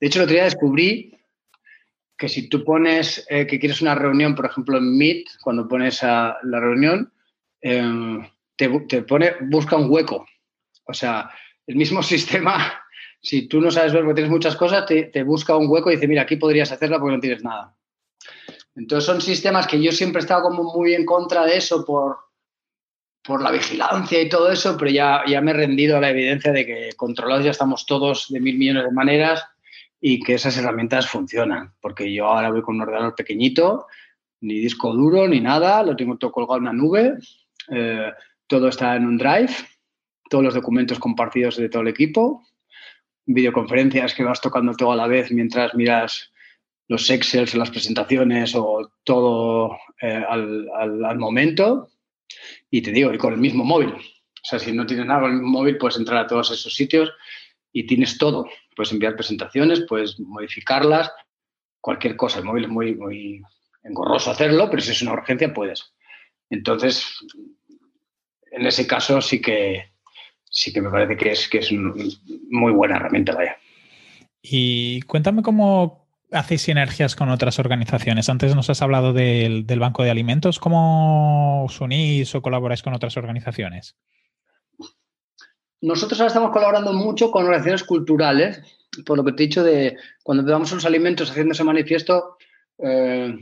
[0.00, 1.14] De hecho, el otro día descubrí
[2.20, 6.02] que si tú pones eh, que quieres una reunión, por ejemplo, en Meet, cuando pones
[6.02, 7.12] a la reunión,
[7.62, 10.26] em, te, pone, busca un hueco.
[10.84, 11.30] O sea,
[11.66, 12.82] el mismo sistema,
[13.22, 16.08] si tú no sabes ver porque tienes muchas cosas, te, busca un hueco y dice,
[16.08, 17.76] mira, aquí podrías hacerla porque no tienes nada.
[18.74, 22.16] Entonces son sistemas que yo siempre he estado como muy en contra de eso por,
[23.22, 26.52] por la vigilancia y todo eso, pero ya, ya me he rendido a la evidencia
[26.52, 29.44] de que controlados ya estamos todos de mil millones de maneras
[30.00, 33.86] y que esas herramientas funcionan, porque yo ahora voy con un ordenador pequeñito,
[34.40, 37.18] ni disco duro, ni nada, lo tengo todo colgado en una nube,
[37.68, 38.10] eh,
[38.46, 39.52] todo está en un drive,
[40.30, 42.46] todos los documentos compartidos de todo el equipo,
[43.32, 46.32] videoconferencias que vas tocando todo a la vez mientras miras
[46.88, 51.88] los Excel, las presentaciones o todo eh, al, al, momento.
[52.70, 53.90] Y te digo, y con el mismo móvil.
[53.90, 56.74] O sea, si no tienes nada con el mismo móvil, puedes entrar a todos esos
[56.74, 57.12] sitios
[57.72, 58.48] y tienes todo.
[58.74, 61.12] Puedes enviar presentaciones, puedes modificarlas,
[61.80, 62.40] cualquier cosa.
[62.40, 63.42] El móvil es muy, muy
[63.84, 65.92] engorroso hacerlo, pero si es una urgencia, puedes.
[66.48, 67.06] Entonces,
[68.50, 69.92] en ese caso sí que,
[70.50, 73.56] sí que me parece que es, que es muy buena herramienta, vaya.
[74.42, 78.28] Y cuéntame cómo hacéis sinergias con otras organizaciones.
[78.28, 80.58] Antes nos has hablado del, del Banco de Alimentos.
[80.58, 83.96] ¿Cómo os unís o colaboráis con otras organizaciones?
[85.80, 88.60] Nosotros ahora estamos colaborando mucho con organizaciones culturales,
[89.06, 92.36] por lo que te he dicho de cuando a los alimentos haciendo ese manifiesto,
[92.78, 93.34] eh,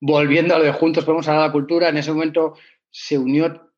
[0.00, 2.54] volviendo a lo de juntos podemos hablar de la cultura, en ese momento
[2.90, 3.72] se unió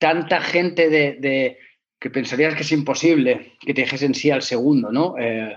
[0.00, 1.58] tanta gente de,
[2.00, 5.14] que pensarías que es imposible que te dijesen sí al segundo, ¿no?
[5.18, 5.56] Eh,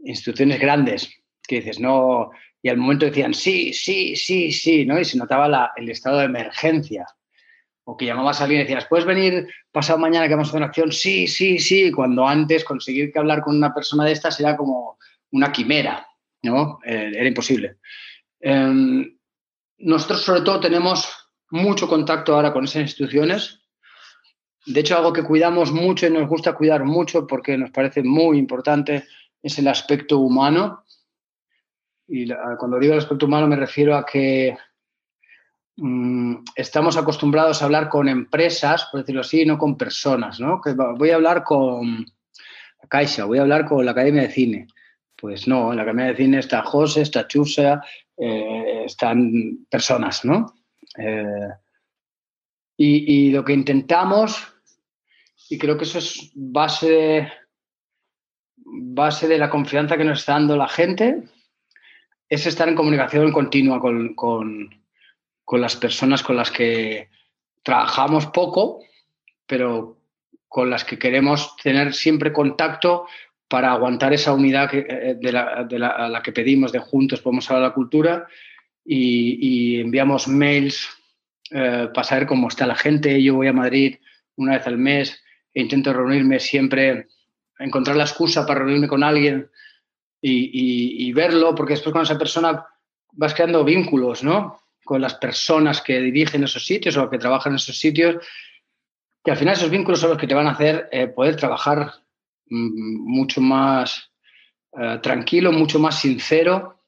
[0.00, 1.10] instituciones grandes
[1.42, 2.30] que dices, no,
[2.62, 5.00] y al momento decían sí, sí, sí, sí, ¿no?
[5.00, 7.06] Y se notaba el estado de emergencia
[7.84, 10.58] o que llamabas a alguien y decías, ¿puedes venir pasado mañana que vamos a hacer
[10.58, 10.92] una acción?
[10.92, 14.98] Sí, sí, sí, cuando antes conseguir que hablar con una persona de estas era como
[15.30, 16.06] una quimera,
[16.42, 16.80] ¿no?
[16.84, 17.78] Eh, era imposible.
[18.40, 19.16] Em,
[19.78, 21.10] nosotros sobre todo tenemos
[21.50, 23.60] mucho contacto ahora con esas instituciones.
[24.66, 28.38] De hecho, algo que cuidamos mucho y nos gusta cuidar mucho porque nos parece muy
[28.38, 29.04] importante
[29.42, 30.84] es el aspecto humano.
[32.06, 34.56] Y cuando digo el aspecto humano me refiero a que
[35.80, 40.60] Mm, estamos acostumbrados a hablar con empresas, por decirlo así, no con personas, ¿no?
[40.60, 42.04] Que voy a hablar con
[42.82, 44.66] la Caixa, voy a hablar con la Academia de Cine.
[45.14, 47.80] Pues no, en la Academia de Cine está José, está Chusa,
[48.16, 50.52] eh, están personas, ¿no?
[50.98, 51.48] Eh,
[52.80, 54.54] y, lo que intentamos,
[55.50, 57.30] y creo que eso es base,
[58.56, 61.24] base de la confianza que nos está dando la gente,
[62.28, 64.14] es estar en comunicación continua con
[65.48, 67.08] con las personas con las que
[67.62, 68.84] trabajamos poco,
[69.46, 69.96] pero
[70.46, 73.06] con las que queremos tener siempre contacto
[73.48, 75.44] para aguantar esa unidad eh, de, la,
[75.96, 78.26] a la que pedimos de juntos podemos hablar de la cultura
[78.84, 80.86] y, enviamos mails
[81.50, 83.22] eh, para saber cómo está la gente.
[83.22, 83.96] Yo voy a Madrid
[84.36, 87.08] una vez al mes e intento reunirme siempre,
[87.58, 89.50] encontrar la excusa para reunirme con alguien
[90.20, 92.64] y, y verlo, porque después con esa persona
[93.12, 94.58] vas creando vínculos, ¿no?
[94.88, 98.26] con las personas que dirigen esos sitios o que trabajan en esos sitios,
[99.22, 101.92] que al final esos vínculos son los que te van a hacer eh, poder trabajar
[102.46, 104.10] mm, mucho más
[104.80, 106.80] eh, tranquilo, mucho más sincero.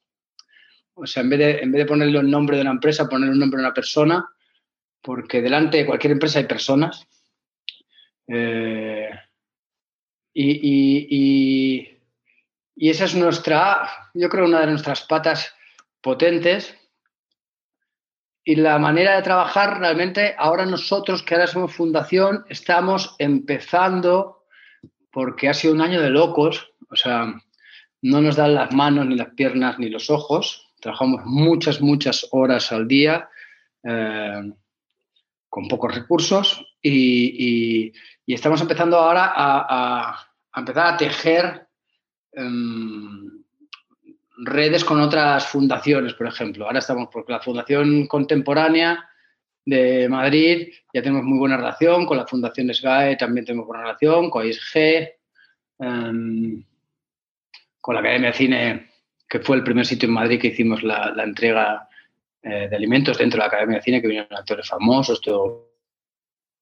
[0.94, 3.28] O sea, en vez, de, en vez de ponerle el nombre de una empresa, poner
[3.28, 4.26] un nombre de una persona,
[5.02, 7.06] porque delante de cualquier empresa hay personas.
[8.28, 9.10] Eh,
[10.32, 12.00] y,
[12.82, 15.54] y esa es nuestra, yo creo, una de nuestras patas
[16.00, 16.74] potentes
[18.42, 24.46] y la manera de trabajar realmente, ahora nosotros que ahora somos fundación, estamos empezando
[25.12, 27.34] porque ha sido un año de locos, o sea,
[28.00, 32.72] no nos dan las manos, ni las piernas, ni los ojos, trabajamos muchas, muchas horas
[32.72, 33.28] al día
[33.84, 34.52] eh,
[35.50, 37.92] con pocos recursos y,
[38.26, 41.66] estamos empezando ahora a, empezar a tejer.
[42.32, 43.40] Em,
[44.42, 46.64] redes con otras fundaciones, por ejemplo.
[46.64, 49.06] Ahora estamos, porque la Fundación Contemporánea
[49.64, 54.30] de Madrid ya tenemos muy buena relación, con la Fundación SGAE también tenemos buena relación,
[54.30, 55.10] con ISG,
[55.78, 56.64] em,
[57.80, 58.90] con la Academia de Cine,
[59.28, 61.88] que fue el primer sitio en Madrid que hicimos la, entrega
[62.42, 65.70] eh, de alimentos dentro de la Academia de Cine, que vinieron actores famosos, todo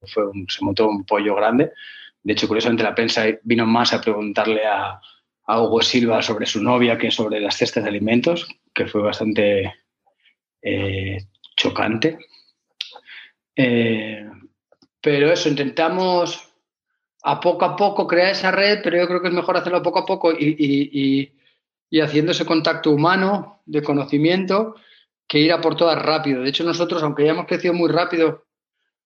[0.03, 1.73] fue se montó un pollo grande.
[2.23, 5.01] De hecho, curiosamente la prensa vino más a preguntarle a,
[5.51, 9.77] Hugo Silva sobre su novia que sobre las cestas de alimentos, que fue bastante
[10.61, 11.25] eh,
[11.57, 12.19] chocante.
[13.57, 14.29] Eh,
[15.01, 16.49] pero eso, intentamos
[17.23, 20.01] a poco a poco crear esa red, pero yo creo que es mejor hacerlo poco
[20.01, 21.33] a poco y,
[22.03, 24.77] haciendo ese contacto humano de conocimiento
[25.29, 26.43] que ir a por todas rápido.
[26.43, 28.47] De hecho, nosotros, aunque ya hemos crecido muy rápido,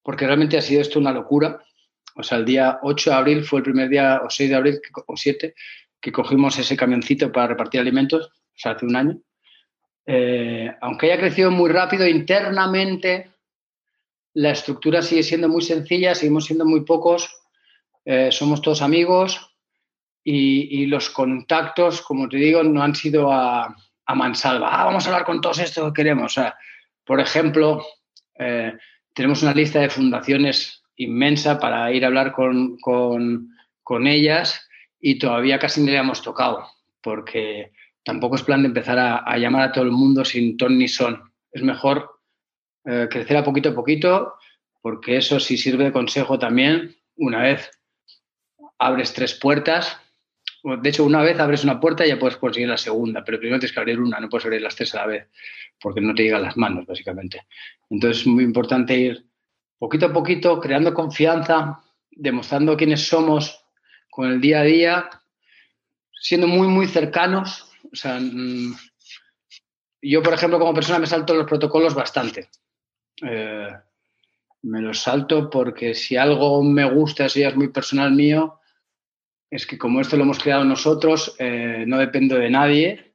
[0.02, 1.62] porque realmente ha sido esto una locura,
[2.14, 4.80] o sea, el día 8 de abril fue el primer día, o 6 de abril,
[5.06, 5.54] o 7,
[6.00, 9.20] que cogimos ese camioncito para repartir alimentos, o sea, hace un año.
[10.06, 13.30] Eh, aunque haya crecido muy rápido, internamente
[14.34, 17.30] la estructura sigue siendo muy sencilla, seguimos siendo muy pocos,
[18.04, 19.48] eh, somos todos amigos
[20.24, 23.76] y, los contactos, como te digo, no han sido a,
[24.08, 24.68] mansalva.
[24.70, 26.36] Ah, vamos a hablar con todos esto que queremos.
[27.04, 27.84] por ejemplo,
[28.38, 28.72] eh,
[29.14, 34.68] tenemos una lista de fundaciones inmensa para ir a hablar con, con ellas
[35.00, 36.66] y todavía casi no le hemos tocado,
[37.02, 37.72] porque
[38.04, 41.32] tampoco es plan de empezar a, llamar a todo el mundo sin ton ni son.
[41.50, 42.20] Es mejor
[42.84, 44.34] eh, crecer a poquito a poquito,
[44.80, 46.96] porque eso sí sirve de consejo también.
[47.16, 47.70] Una vez
[48.78, 50.00] abres tres puertas,
[50.62, 53.58] de hecho, una vez abres una puerta y ya puedes conseguir la segunda, pero primero
[53.58, 55.28] tienes que abrir una, no puedes abrir las tres a la vez,
[55.80, 57.46] porque no te llegan las manos, básicamente.
[57.90, 59.26] Entonces es muy importante ir
[59.78, 63.66] poquito a poquito, creando confianza, demostrando quiénes somos
[64.08, 65.10] con el día a día,
[66.20, 67.68] siendo muy, muy cercanos.
[68.04, 68.72] Mm,
[70.02, 72.48] yo, por ejemplo, como persona me salto los protocolos bastante.
[73.22, 73.68] Eh,
[74.62, 78.60] me los salto porque si algo me gusta, ya es muy personal mío,
[79.52, 83.12] es que como esto lo hemos creado nosotros, eh, no dependo de nadie,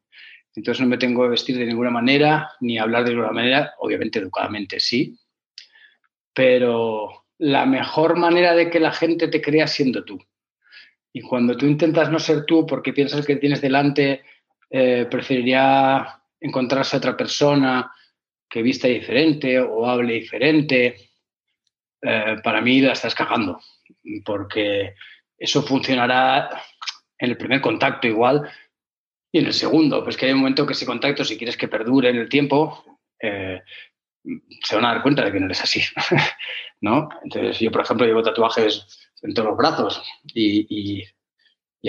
[0.56, 4.20] entonces no me tengo que vestir de ninguna manera, ni hablar de ninguna manera, obviamente
[4.20, 5.18] educadamente sí,
[6.32, 10.20] pero la mejor manera de que la gente te crea siendo tú.
[11.12, 14.22] Y cuando tú intentas no ser tú porque piensas que tienes delante,
[14.70, 17.92] eh, preferiría encontrarse a otra persona
[18.48, 20.98] que vista diferente o hable diferente,
[22.00, 23.60] eh, para mí la estás cagando,
[24.24, 24.94] porque
[25.38, 26.50] eso funcionará
[27.20, 28.50] en el primer contacto igual
[29.32, 31.68] y en el segundo, pues que hay un momento que ese contacto, si quieres que
[31.68, 32.84] perdure en el tiempo,
[33.20, 33.62] eh,
[34.64, 35.82] se van a dar cuenta de que no eres así,
[36.82, 37.10] ¿no?
[37.24, 40.04] Entonces yo, por ejemplo, llevo tatuajes en todos los brazos.
[40.34, 41.04] Y,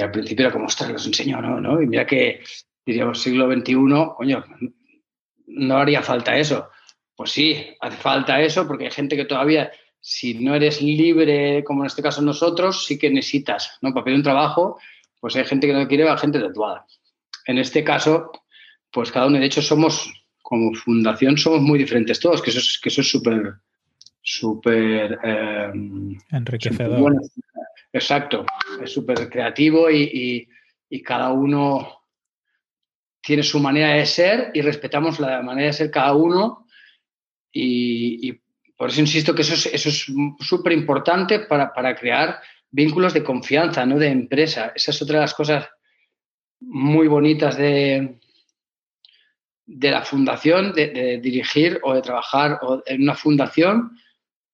[0.01, 1.83] al principio era como, ostras, los enseño, ¿no?
[1.83, 2.45] Y mira que,
[2.87, 3.75] diríamos, siglo XXI,
[4.17, 4.45] coño,
[5.47, 6.71] no haría falta eso.
[7.17, 11.83] Pues sí, hace falta eso porque hay gente que todavía, si no eres libre, como
[11.83, 13.93] en este caso nosotros, sí que necesitas, ¿no?
[13.93, 14.79] Para pedir un trabajo,
[15.21, 16.87] pues hay gente que no quiere, hay gente tatuada.
[17.47, 18.31] En este caso,
[18.91, 22.79] pues cada uno, de hecho, somos, como fundación, somos muy diferentes todos, que eso es
[22.83, 23.61] que eso es súper
[24.29, 25.19] súper...
[25.23, 27.15] Em, Enriquecedor.
[27.93, 28.45] exacto,
[28.83, 30.49] es súper creativo y,
[31.05, 32.03] cada uno
[33.21, 36.67] tiene su manera de ser y respetamos la manera de ser cada uno
[37.53, 38.33] y,
[38.79, 40.07] por eso insisto que eso es
[40.39, 44.73] súper importante para, crear vínculos de confianza, no de empresa.
[44.75, 45.69] Esa es otra de las cosas
[46.61, 48.21] muy bonitas de,
[49.67, 53.99] de la fundación, de, de, dirigir o de trabajar en una fundación,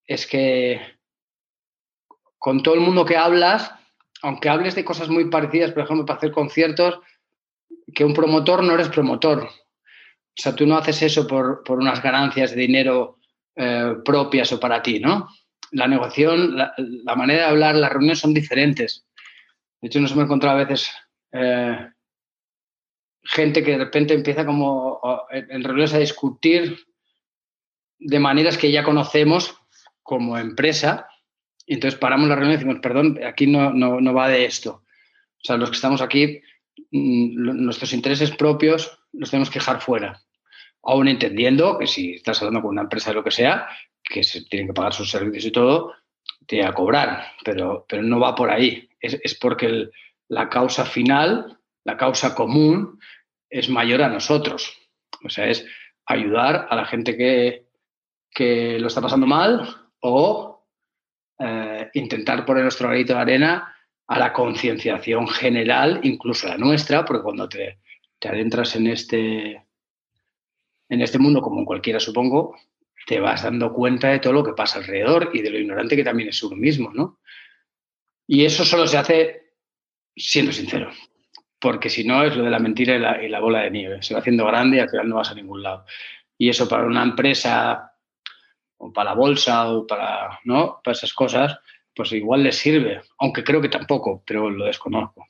[0.06, 0.80] es que
[2.38, 3.72] con todo el mundo que hablas,
[4.22, 6.98] aunque hables de cosas muy parecidas, por ejemplo, para hacer conciertos,
[7.94, 9.44] que un promotor no eres promotor.
[9.44, 13.18] O sea, tú no haces eso por, unas ganancias de dinero
[13.56, 15.28] eh, propias o para ti, ¿no?
[15.70, 16.74] La negociación, la,
[17.16, 19.06] manera de hablar, las reuniones son diferentes.
[19.80, 20.90] De hecho, nos hemos encontrado a veces
[21.32, 21.88] eh,
[23.22, 26.78] gente que de repente empieza como en reuniones a discutir
[27.98, 29.56] de maneras que ya conocemos
[30.02, 31.08] como empresa,
[31.66, 34.82] y entonces paramos la reunión y decimos, perdón, aquí no, no, va de esto.
[34.82, 36.42] O sea, los que estamos aquí,
[36.90, 40.20] mm, nuestros intereses propios los tenemos que dejar fuera.
[40.84, 43.66] Aún entendiendo que si estás hablando con una empresa de lo que sea,
[44.02, 45.94] que se tienen que pagar sus servicios y todo,
[46.46, 48.88] te va a cobrar, pero, pero no va por ahí.
[49.00, 49.90] Es, porque
[50.28, 52.98] la causa final, la causa común,
[53.48, 54.76] es mayor a nosotros.
[55.24, 55.66] O sea, es
[56.06, 57.66] ayudar a la gente que,
[58.30, 60.66] que lo está pasando mal o
[61.38, 63.74] eh, intentar poner nuestro granito de arena
[64.06, 67.78] a la concienciación general, incluso la nuestra, porque cuando te,
[68.22, 69.63] adentras en este,
[70.88, 72.56] en este mundo, como en cualquiera supongo,
[73.06, 76.04] te vas dando cuenta de todo lo que pasa alrededor y de lo ignorante que
[76.04, 77.18] también es uno mismo, ¿no?
[78.26, 79.52] Y eso solo se hace
[80.16, 80.90] siendo sincero,
[81.58, 84.02] porque si no es lo de la mentira y la, y la bola de nieve,
[84.02, 85.84] se va haciendo grande y al final no vas a ningún lado.
[86.38, 87.92] Y eso para una empresa
[88.78, 90.80] o para la bolsa o para, ¿no?
[90.82, 91.58] para esas cosas,
[91.94, 95.26] pues igual les sirve, aunque creo que tampoco, pero lo desconozco.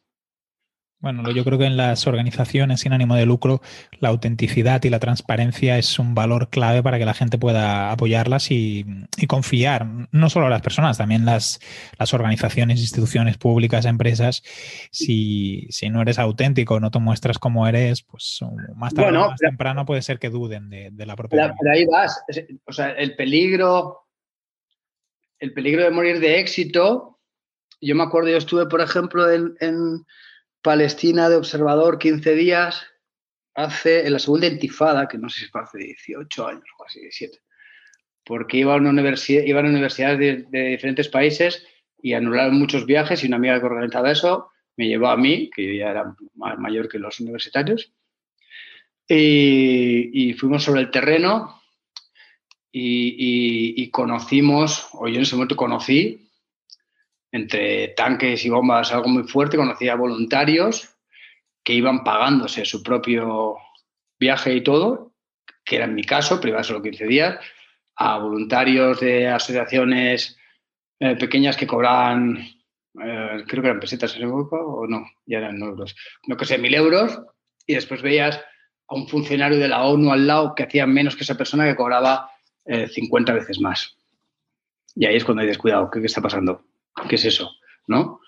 [1.04, 3.60] Bueno, yo creo que en las organizaciones sin ánimo de lucro
[4.00, 8.50] la autenticidad y la transparencia es un valor clave para que la gente pueda apoyarlas
[8.50, 8.86] y,
[9.28, 11.60] confiar, no solo a las personas, también las,
[11.98, 14.42] las organizaciones, instituciones públicas, empresas.
[14.92, 18.40] Si, no eres auténtico, no te muestras como eres, pues
[18.74, 21.54] más tarde o más temprano puede ser que duden de, la propia.
[21.60, 22.24] Pero, ahí vas.
[22.64, 24.06] O sea, el peligro,
[25.38, 27.20] el peligro de morir de éxito.
[27.82, 30.06] Yo me acuerdo, yo estuve, por ejemplo, en
[30.64, 32.86] Palestina de observador 15 días,
[33.54, 37.00] hace, en la segunda intifada, que no sé si fue hace 18 años o así,
[37.00, 37.38] 17,
[38.24, 41.66] porque iba a, una universidad, iba a universidades de, diferentes países
[42.00, 45.76] y anularon muchos viajes y una amiga que organizaba eso me llevó a mí, que
[45.76, 47.92] ya era mayor que los universitarios,
[49.06, 51.60] y, fuimos sobre el terreno
[52.72, 56.23] y, y, conocimos, o yo en ese momento conocí
[57.34, 60.88] entre tanques y bombas algo muy fuerte, conocía voluntarios
[61.64, 63.56] que iban pagándose su propio
[64.20, 65.14] viaje y todo,
[65.64, 67.40] que era en mi caso, pero iba solo 15 días,
[67.96, 70.38] a voluntarios de asociaciones
[71.00, 72.36] eh, pequeñas que cobraban,
[73.02, 75.96] eh, creo que eran pesetas en Europa, o no, ya eran euros,
[76.28, 77.20] no que sé, mil euros,
[77.66, 78.40] y después veías
[78.86, 81.74] a un funcionario de la ONU al lado que hacía menos que esa persona que
[81.74, 82.30] cobraba
[82.64, 83.98] 50 eh, veces más.
[84.94, 86.64] Y ahí es cuando hay descuidado, ¿qué, qué está pasando?
[87.08, 87.50] ¿Qué es eso?
[87.86, 88.20] ¿No?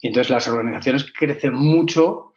[0.00, 2.34] y entonces las organizaciones crecen mucho.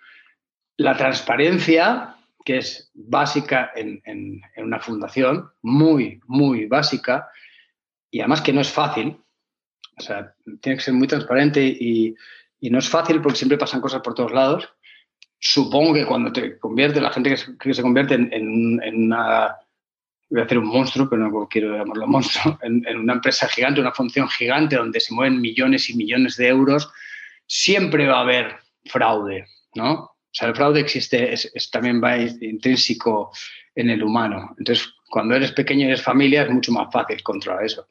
[0.78, 7.30] La transparencia, que es básica en, una fundación, muy, muy básica,
[8.12, 9.18] y además que no es fácil.
[9.97, 12.16] O sea, tiene que ser muy transparente y,
[12.62, 14.70] no es fácil porque siempre pasan cosas por todos lados.
[15.39, 19.56] Supongo que cuando te convierte, la gente que se, convierte en, una
[20.30, 23.93] voy a hacer un monstruo, pero no quiero llamarlo monstruo, en, una empresa gigante, una
[23.93, 26.91] función gigante donde se mueven millones y millones de euros,
[27.47, 29.93] siempre va a haber fraude, ¿no?
[29.93, 33.32] O sea, el fraude existe, es, también va intrínseco
[33.73, 34.55] en el humano.
[34.59, 37.88] Entonces, cuando eres pequeño y eres familia, es mucho más fácil controlar eso.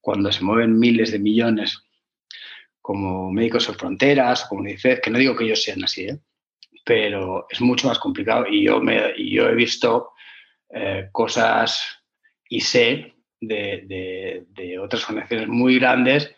[0.00, 1.78] Cuando se mueven miles de millones,
[2.80, 6.18] como Médicos Sin Fronteras, como UNICEF, que no digo que ellos sean así, ¿eh?
[6.84, 8.46] pero es mucho más complicado.
[8.48, 10.12] Y yo, me, y yo he visto
[10.74, 12.02] eh, cosas
[12.48, 16.34] y sé de, otras organizaciones muy grandes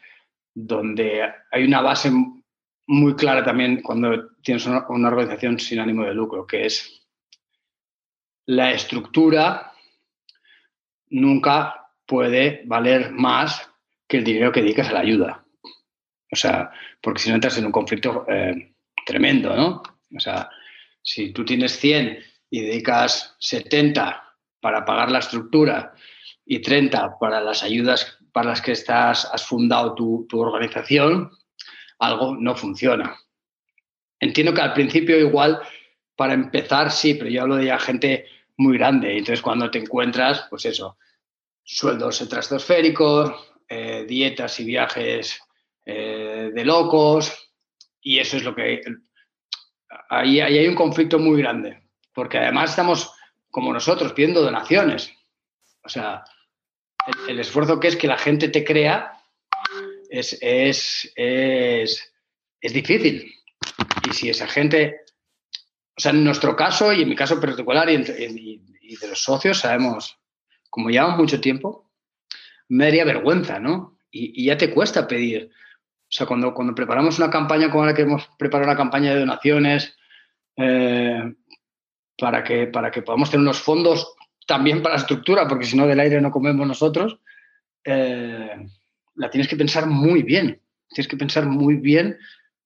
[0.54, 2.10] donde hay una base
[2.86, 7.06] muy clara también cuando tienes una, organización sin ánimo de lucro, que es
[8.46, 9.72] la estructura
[11.10, 13.70] nunca puede valer más
[14.06, 15.44] que el dinero que dedicas a la ayuda.
[16.30, 16.70] O sea,
[17.00, 18.74] porque si no entras en un conflicto eh,
[19.06, 19.82] tremendo, ¿no?
[20.14, 20.50] O sea,
[21.02, 22.18] si tú tienes 100
[22.54, 25.92] y dedicas 70 para pagar la estructura
[26.46, 31.32] y 30 para las ayudas para las que estás, has fundado tu, organización,
[31.98, 33.18] algo no funciona.
[34.20, 35.60] Entiendo que al principio igual,
[36.14, 38.26] para empezar, sí, pero yo hablo de ya gente
[38.56, 39.18] muy grande.
[39.18, 40.96] Entonces, cuando te encuentras, pues eso,
[41.64, 43.32] sueldos estratosféricos,
[43.68, 45.40] eh, dietas y viajes
[45.84, 47.52] eh, de locos,
[48.00, 48.80] y eso es lo que...
[50.08, 51.83] Ahí, ahí hay un conflicto muy grande,
[52.14, 53.12] porque además estamos
[53.50, 55.12] como nosotros, pidiendo donaciones.
[55.84, 56.24] O sea,
[57.28, 59.12] el, esfuerzo que es que la gente te crea
[60.08, 62.12] es, es, es,
[62.60, 63.32] difícil.
[64.08, 65.02] Y si esa gente,
[65.96, 70.18] o sea, en nuestro caso y en mi caso particular y, de los socios, sabemos,
[70.70, 71.90] como llevamos mucho tiempo,
[72.68, 73.98] me daría vergüenza, ¿no?
[74.10, 75.50] Y, ya te cuesta pedir.
[75.52, 79.20] O sea, cuando, cuando preparamos una campaña como la que hemos preparado una campaña de
[79.20, 79.96] donaciones,
[80.56, 81.34] eh,
[82.18, 84.14] para que, para que podamos tener unos fondos
[84.46, 87.18] también para la estructura, porque si no del aire no comemos nosotros,
[87.84, 88.66] eh,
[89.14, 90.60] la tienes que pensar muy bien.
[90.88, 92.18] Tienes que pensar muy bien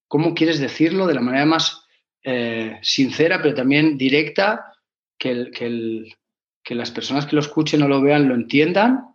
[0.07, 1.84] cómo quieres decirlo de la manera más
[2.22, 4.72] eh, sincera, pero también directa,
[5.18, 9.14] que, que, las personas que lo escuchen o lo vean lo entiendan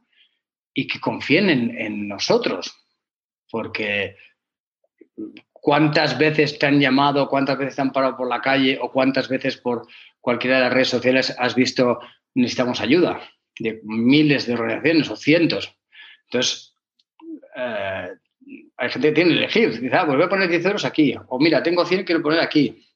[0.74, 2.76] y que confíen en, en nosotros.
[3.50, 4.16] Porque
[5.52, 9.30] cuántas veces te han llamado, cuántas veces te han parado por la calle o cuántas
[9.30, 9.88] veces por
[10.24, 12.00] cualquiera de las redes sociales has visto
[12.34, 13.22] necesitamos ayuda
[13.60, 15.76] de miles de organizaciones o cientos.
[16.24, 16.74] Entonces,
[17.58, 18.10] eh,
[18.78, 19.82] hay gente que tiene que elegir.
[19.82, 21.14] Dice, ah, pues voy a poner 10 euros aquí.
[21.28, 22.88] O mira, tengo 100 y quiero poner aquí.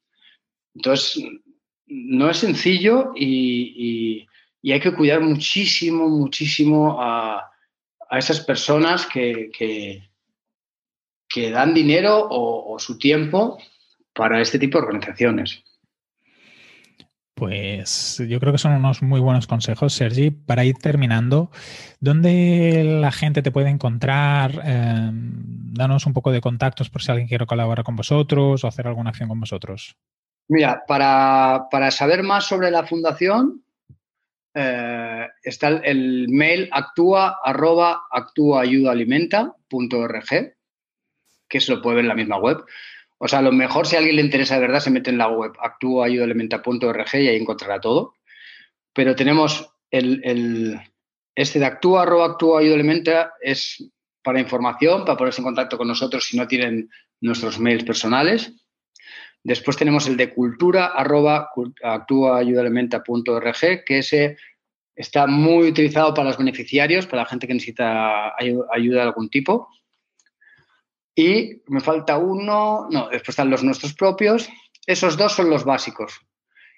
[0.74, 1.22] Entonces,
[1.86, 4.26] no es sencillo y,
[4.64, 7.52] hay que cuidar muchísimo, muchísimo a,
[8.12, 10.02] esas personas que
[11.52, 13.58] dan dinero o, su tiempo
[14.14, 15.62] para este tipo de organizaciones.
[17.38, 20.32] Pues yo creo que son unos muy buenos consejos, Sergi.
[20.32, 21.52] Para ir terminando,
[22.00, 24.60] ¿dónde la gente te puede encontrar?
[24.66, 28.88] Eh, danos un poco de contactos por si alguien quiere colaborar con vosotros o hacer
[28.88, 29.96] alguna acción con vosotros.
[30.48, 33.64] Mira, para, saber más sobre la fundación,
[34.56, 38.02] eh, está el, mail actúa arroba
[41.48, 42.66] que se lo puede ver en la misma web.
[43.20, 45.18] O sea, a lo mejor si a alguien le interesa de verdad se mete en
[45.18, 48.14] la web actúaayudaelementa.org y ahí encontrará todo.
[48.94, 50.80] Pero tenemos el,
[51.36, 52.62] este de actúa arroba actúa
[53.42, 53.92] es
[54.24, 56.90] para información, para ponerse en contacto con nosotros si no tienen
[57.22, 58.54] nuestros mails personales.
[59.44, 61.50] Después tenemos el de cultura arroba
[63.86, 64.38] que ese
[64.96, 69.70] está muy utilizado para los beneficiarios, para la gente que necesita ayuda de algún tipo.
[71.20, 74.48] Y me falta uno, no, después están los nuestros propios.
[74.86, 76.22] Esos dos son los básicos.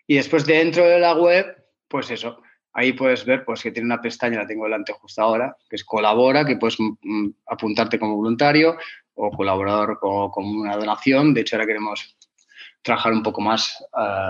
[0.08, 1.46] Y después dentro de la web,
[1.90, 5.58] pues eso, ahí puedes ver pues que tiene una pestaña, la tengo delante justo ahora,
[5.70, 8.78] que es colabora, que puedes mm, apuntarte como voluntario
[9.14, 11.34] o colaborador con, una donación.
[11.34, 12.16] De hecho, ahora queremos
[12.82, 14.30] trabajar un poco más eh,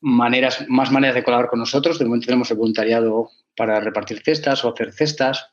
[0.00, 1.96] maneras, más maneras de colaborar con nosotros.
[2.00, 5.48] De momento tenemos el voluntariado para repartir cestas o hacer cestas.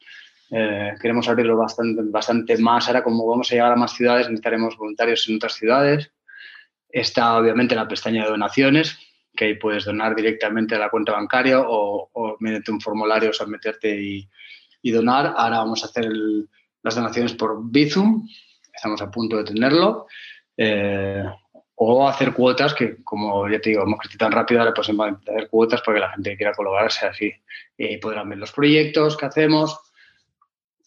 [0.54, 2.88] Eh, queremos abrirlo bastante, bastante más.
[2.88, 6.12] Ahora, como vamos a llegar a más ciudades, necesitaremos voluntarios en otras ciudades.
[6.90, 9.00] Está obviamente la pestaña de donaciones,
[9.34, 13.98] que ahí puedes donar directamente a la cuenta bancaria o, mediante un formulario o meterte
[13.98, 15.34] y, donar.
[15.38, 16.10] Ahora vamos a hacer
[16.84, 18.28] las donaciones por Bizum.
[18.74, 20.08] Estamos a punto de tenerlo.
[20.58, 21.24] Eh,
[21.76, 25.50] o hacer cuotas, que como ya te digo, hemos crecido tan rápido, ahora pues hacer
[25.50, 27.32] cuotas para que la gente que quiera colaborar sea así.
[27.78, 29.80] Y podrán ver los proyectos que hacemos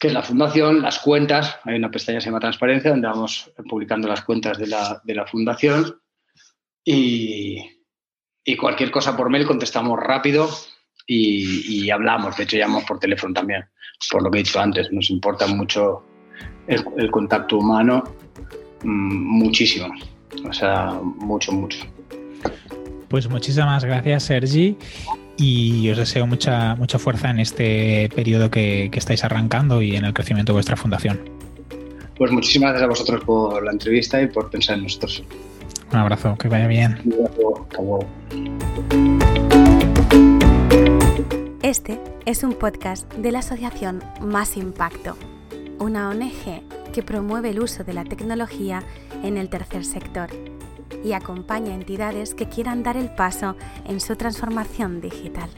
[0.08, 4.08] es la fundación, las cuentas, hay una pestaña que se llama Transparencia, donde vamos publicando
[4.08, 6.00] las cuentas de la, fundación.
[6.84, 7.58] Y,
[8.58, 10.48] cualquier cosa por mail contestamos rápido
[11.06, 13.64] y, hablamos, de hecho llamamos por teléfono también,
[14.10, 16.04] por lo que he dicho antes, nos importa mucho
[16.66, 18.04] el, contacto humano,
[18.82, 19.92] mm, muchísimo,
[20.48, 21.78] o sea, mucho, mucho.
[23.08, 24.76] Pues muchísimas gracias, Sergi
[25.36, 30.14] y os deseo mucha, mucha fuerza en este periodo que, estáis arrancando y en el
[30.14, 31.20] crecimiento de vuestra fundación.
[32.16, 35.22] Pues muchísimas gracias a vosotros por la entrevista y por pensar en nosotros.
[35.92, 36.98] Un abrazo, que vaya bien.
[41.62, 45.16] Este es un podcast de la asociación Más Impacto,
[45.78, 46.62] una ONG
[46.92, 48.84] que promueve el uso de la tecnología
[49.24, 50.30] en el tercer sector
[51.02, 55.50] y acompaña a entidades que quieran dar el paso en su transformación digital.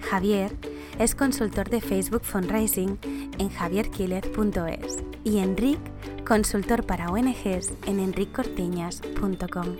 [0.00, 0.56] Javier
[0.98, 2.98] es consultor de Facebook Fundraising
[3.38, 5.78] en javierquilez.es y Enric,
[6.24, 9.76] consultor para ONGs en enriccortiñas.com.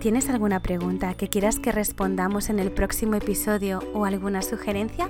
[0.00, 5.08] ¿Tienes alguna pregunta que quieras que respondamos en el próximo episodio o alguna sugerencia?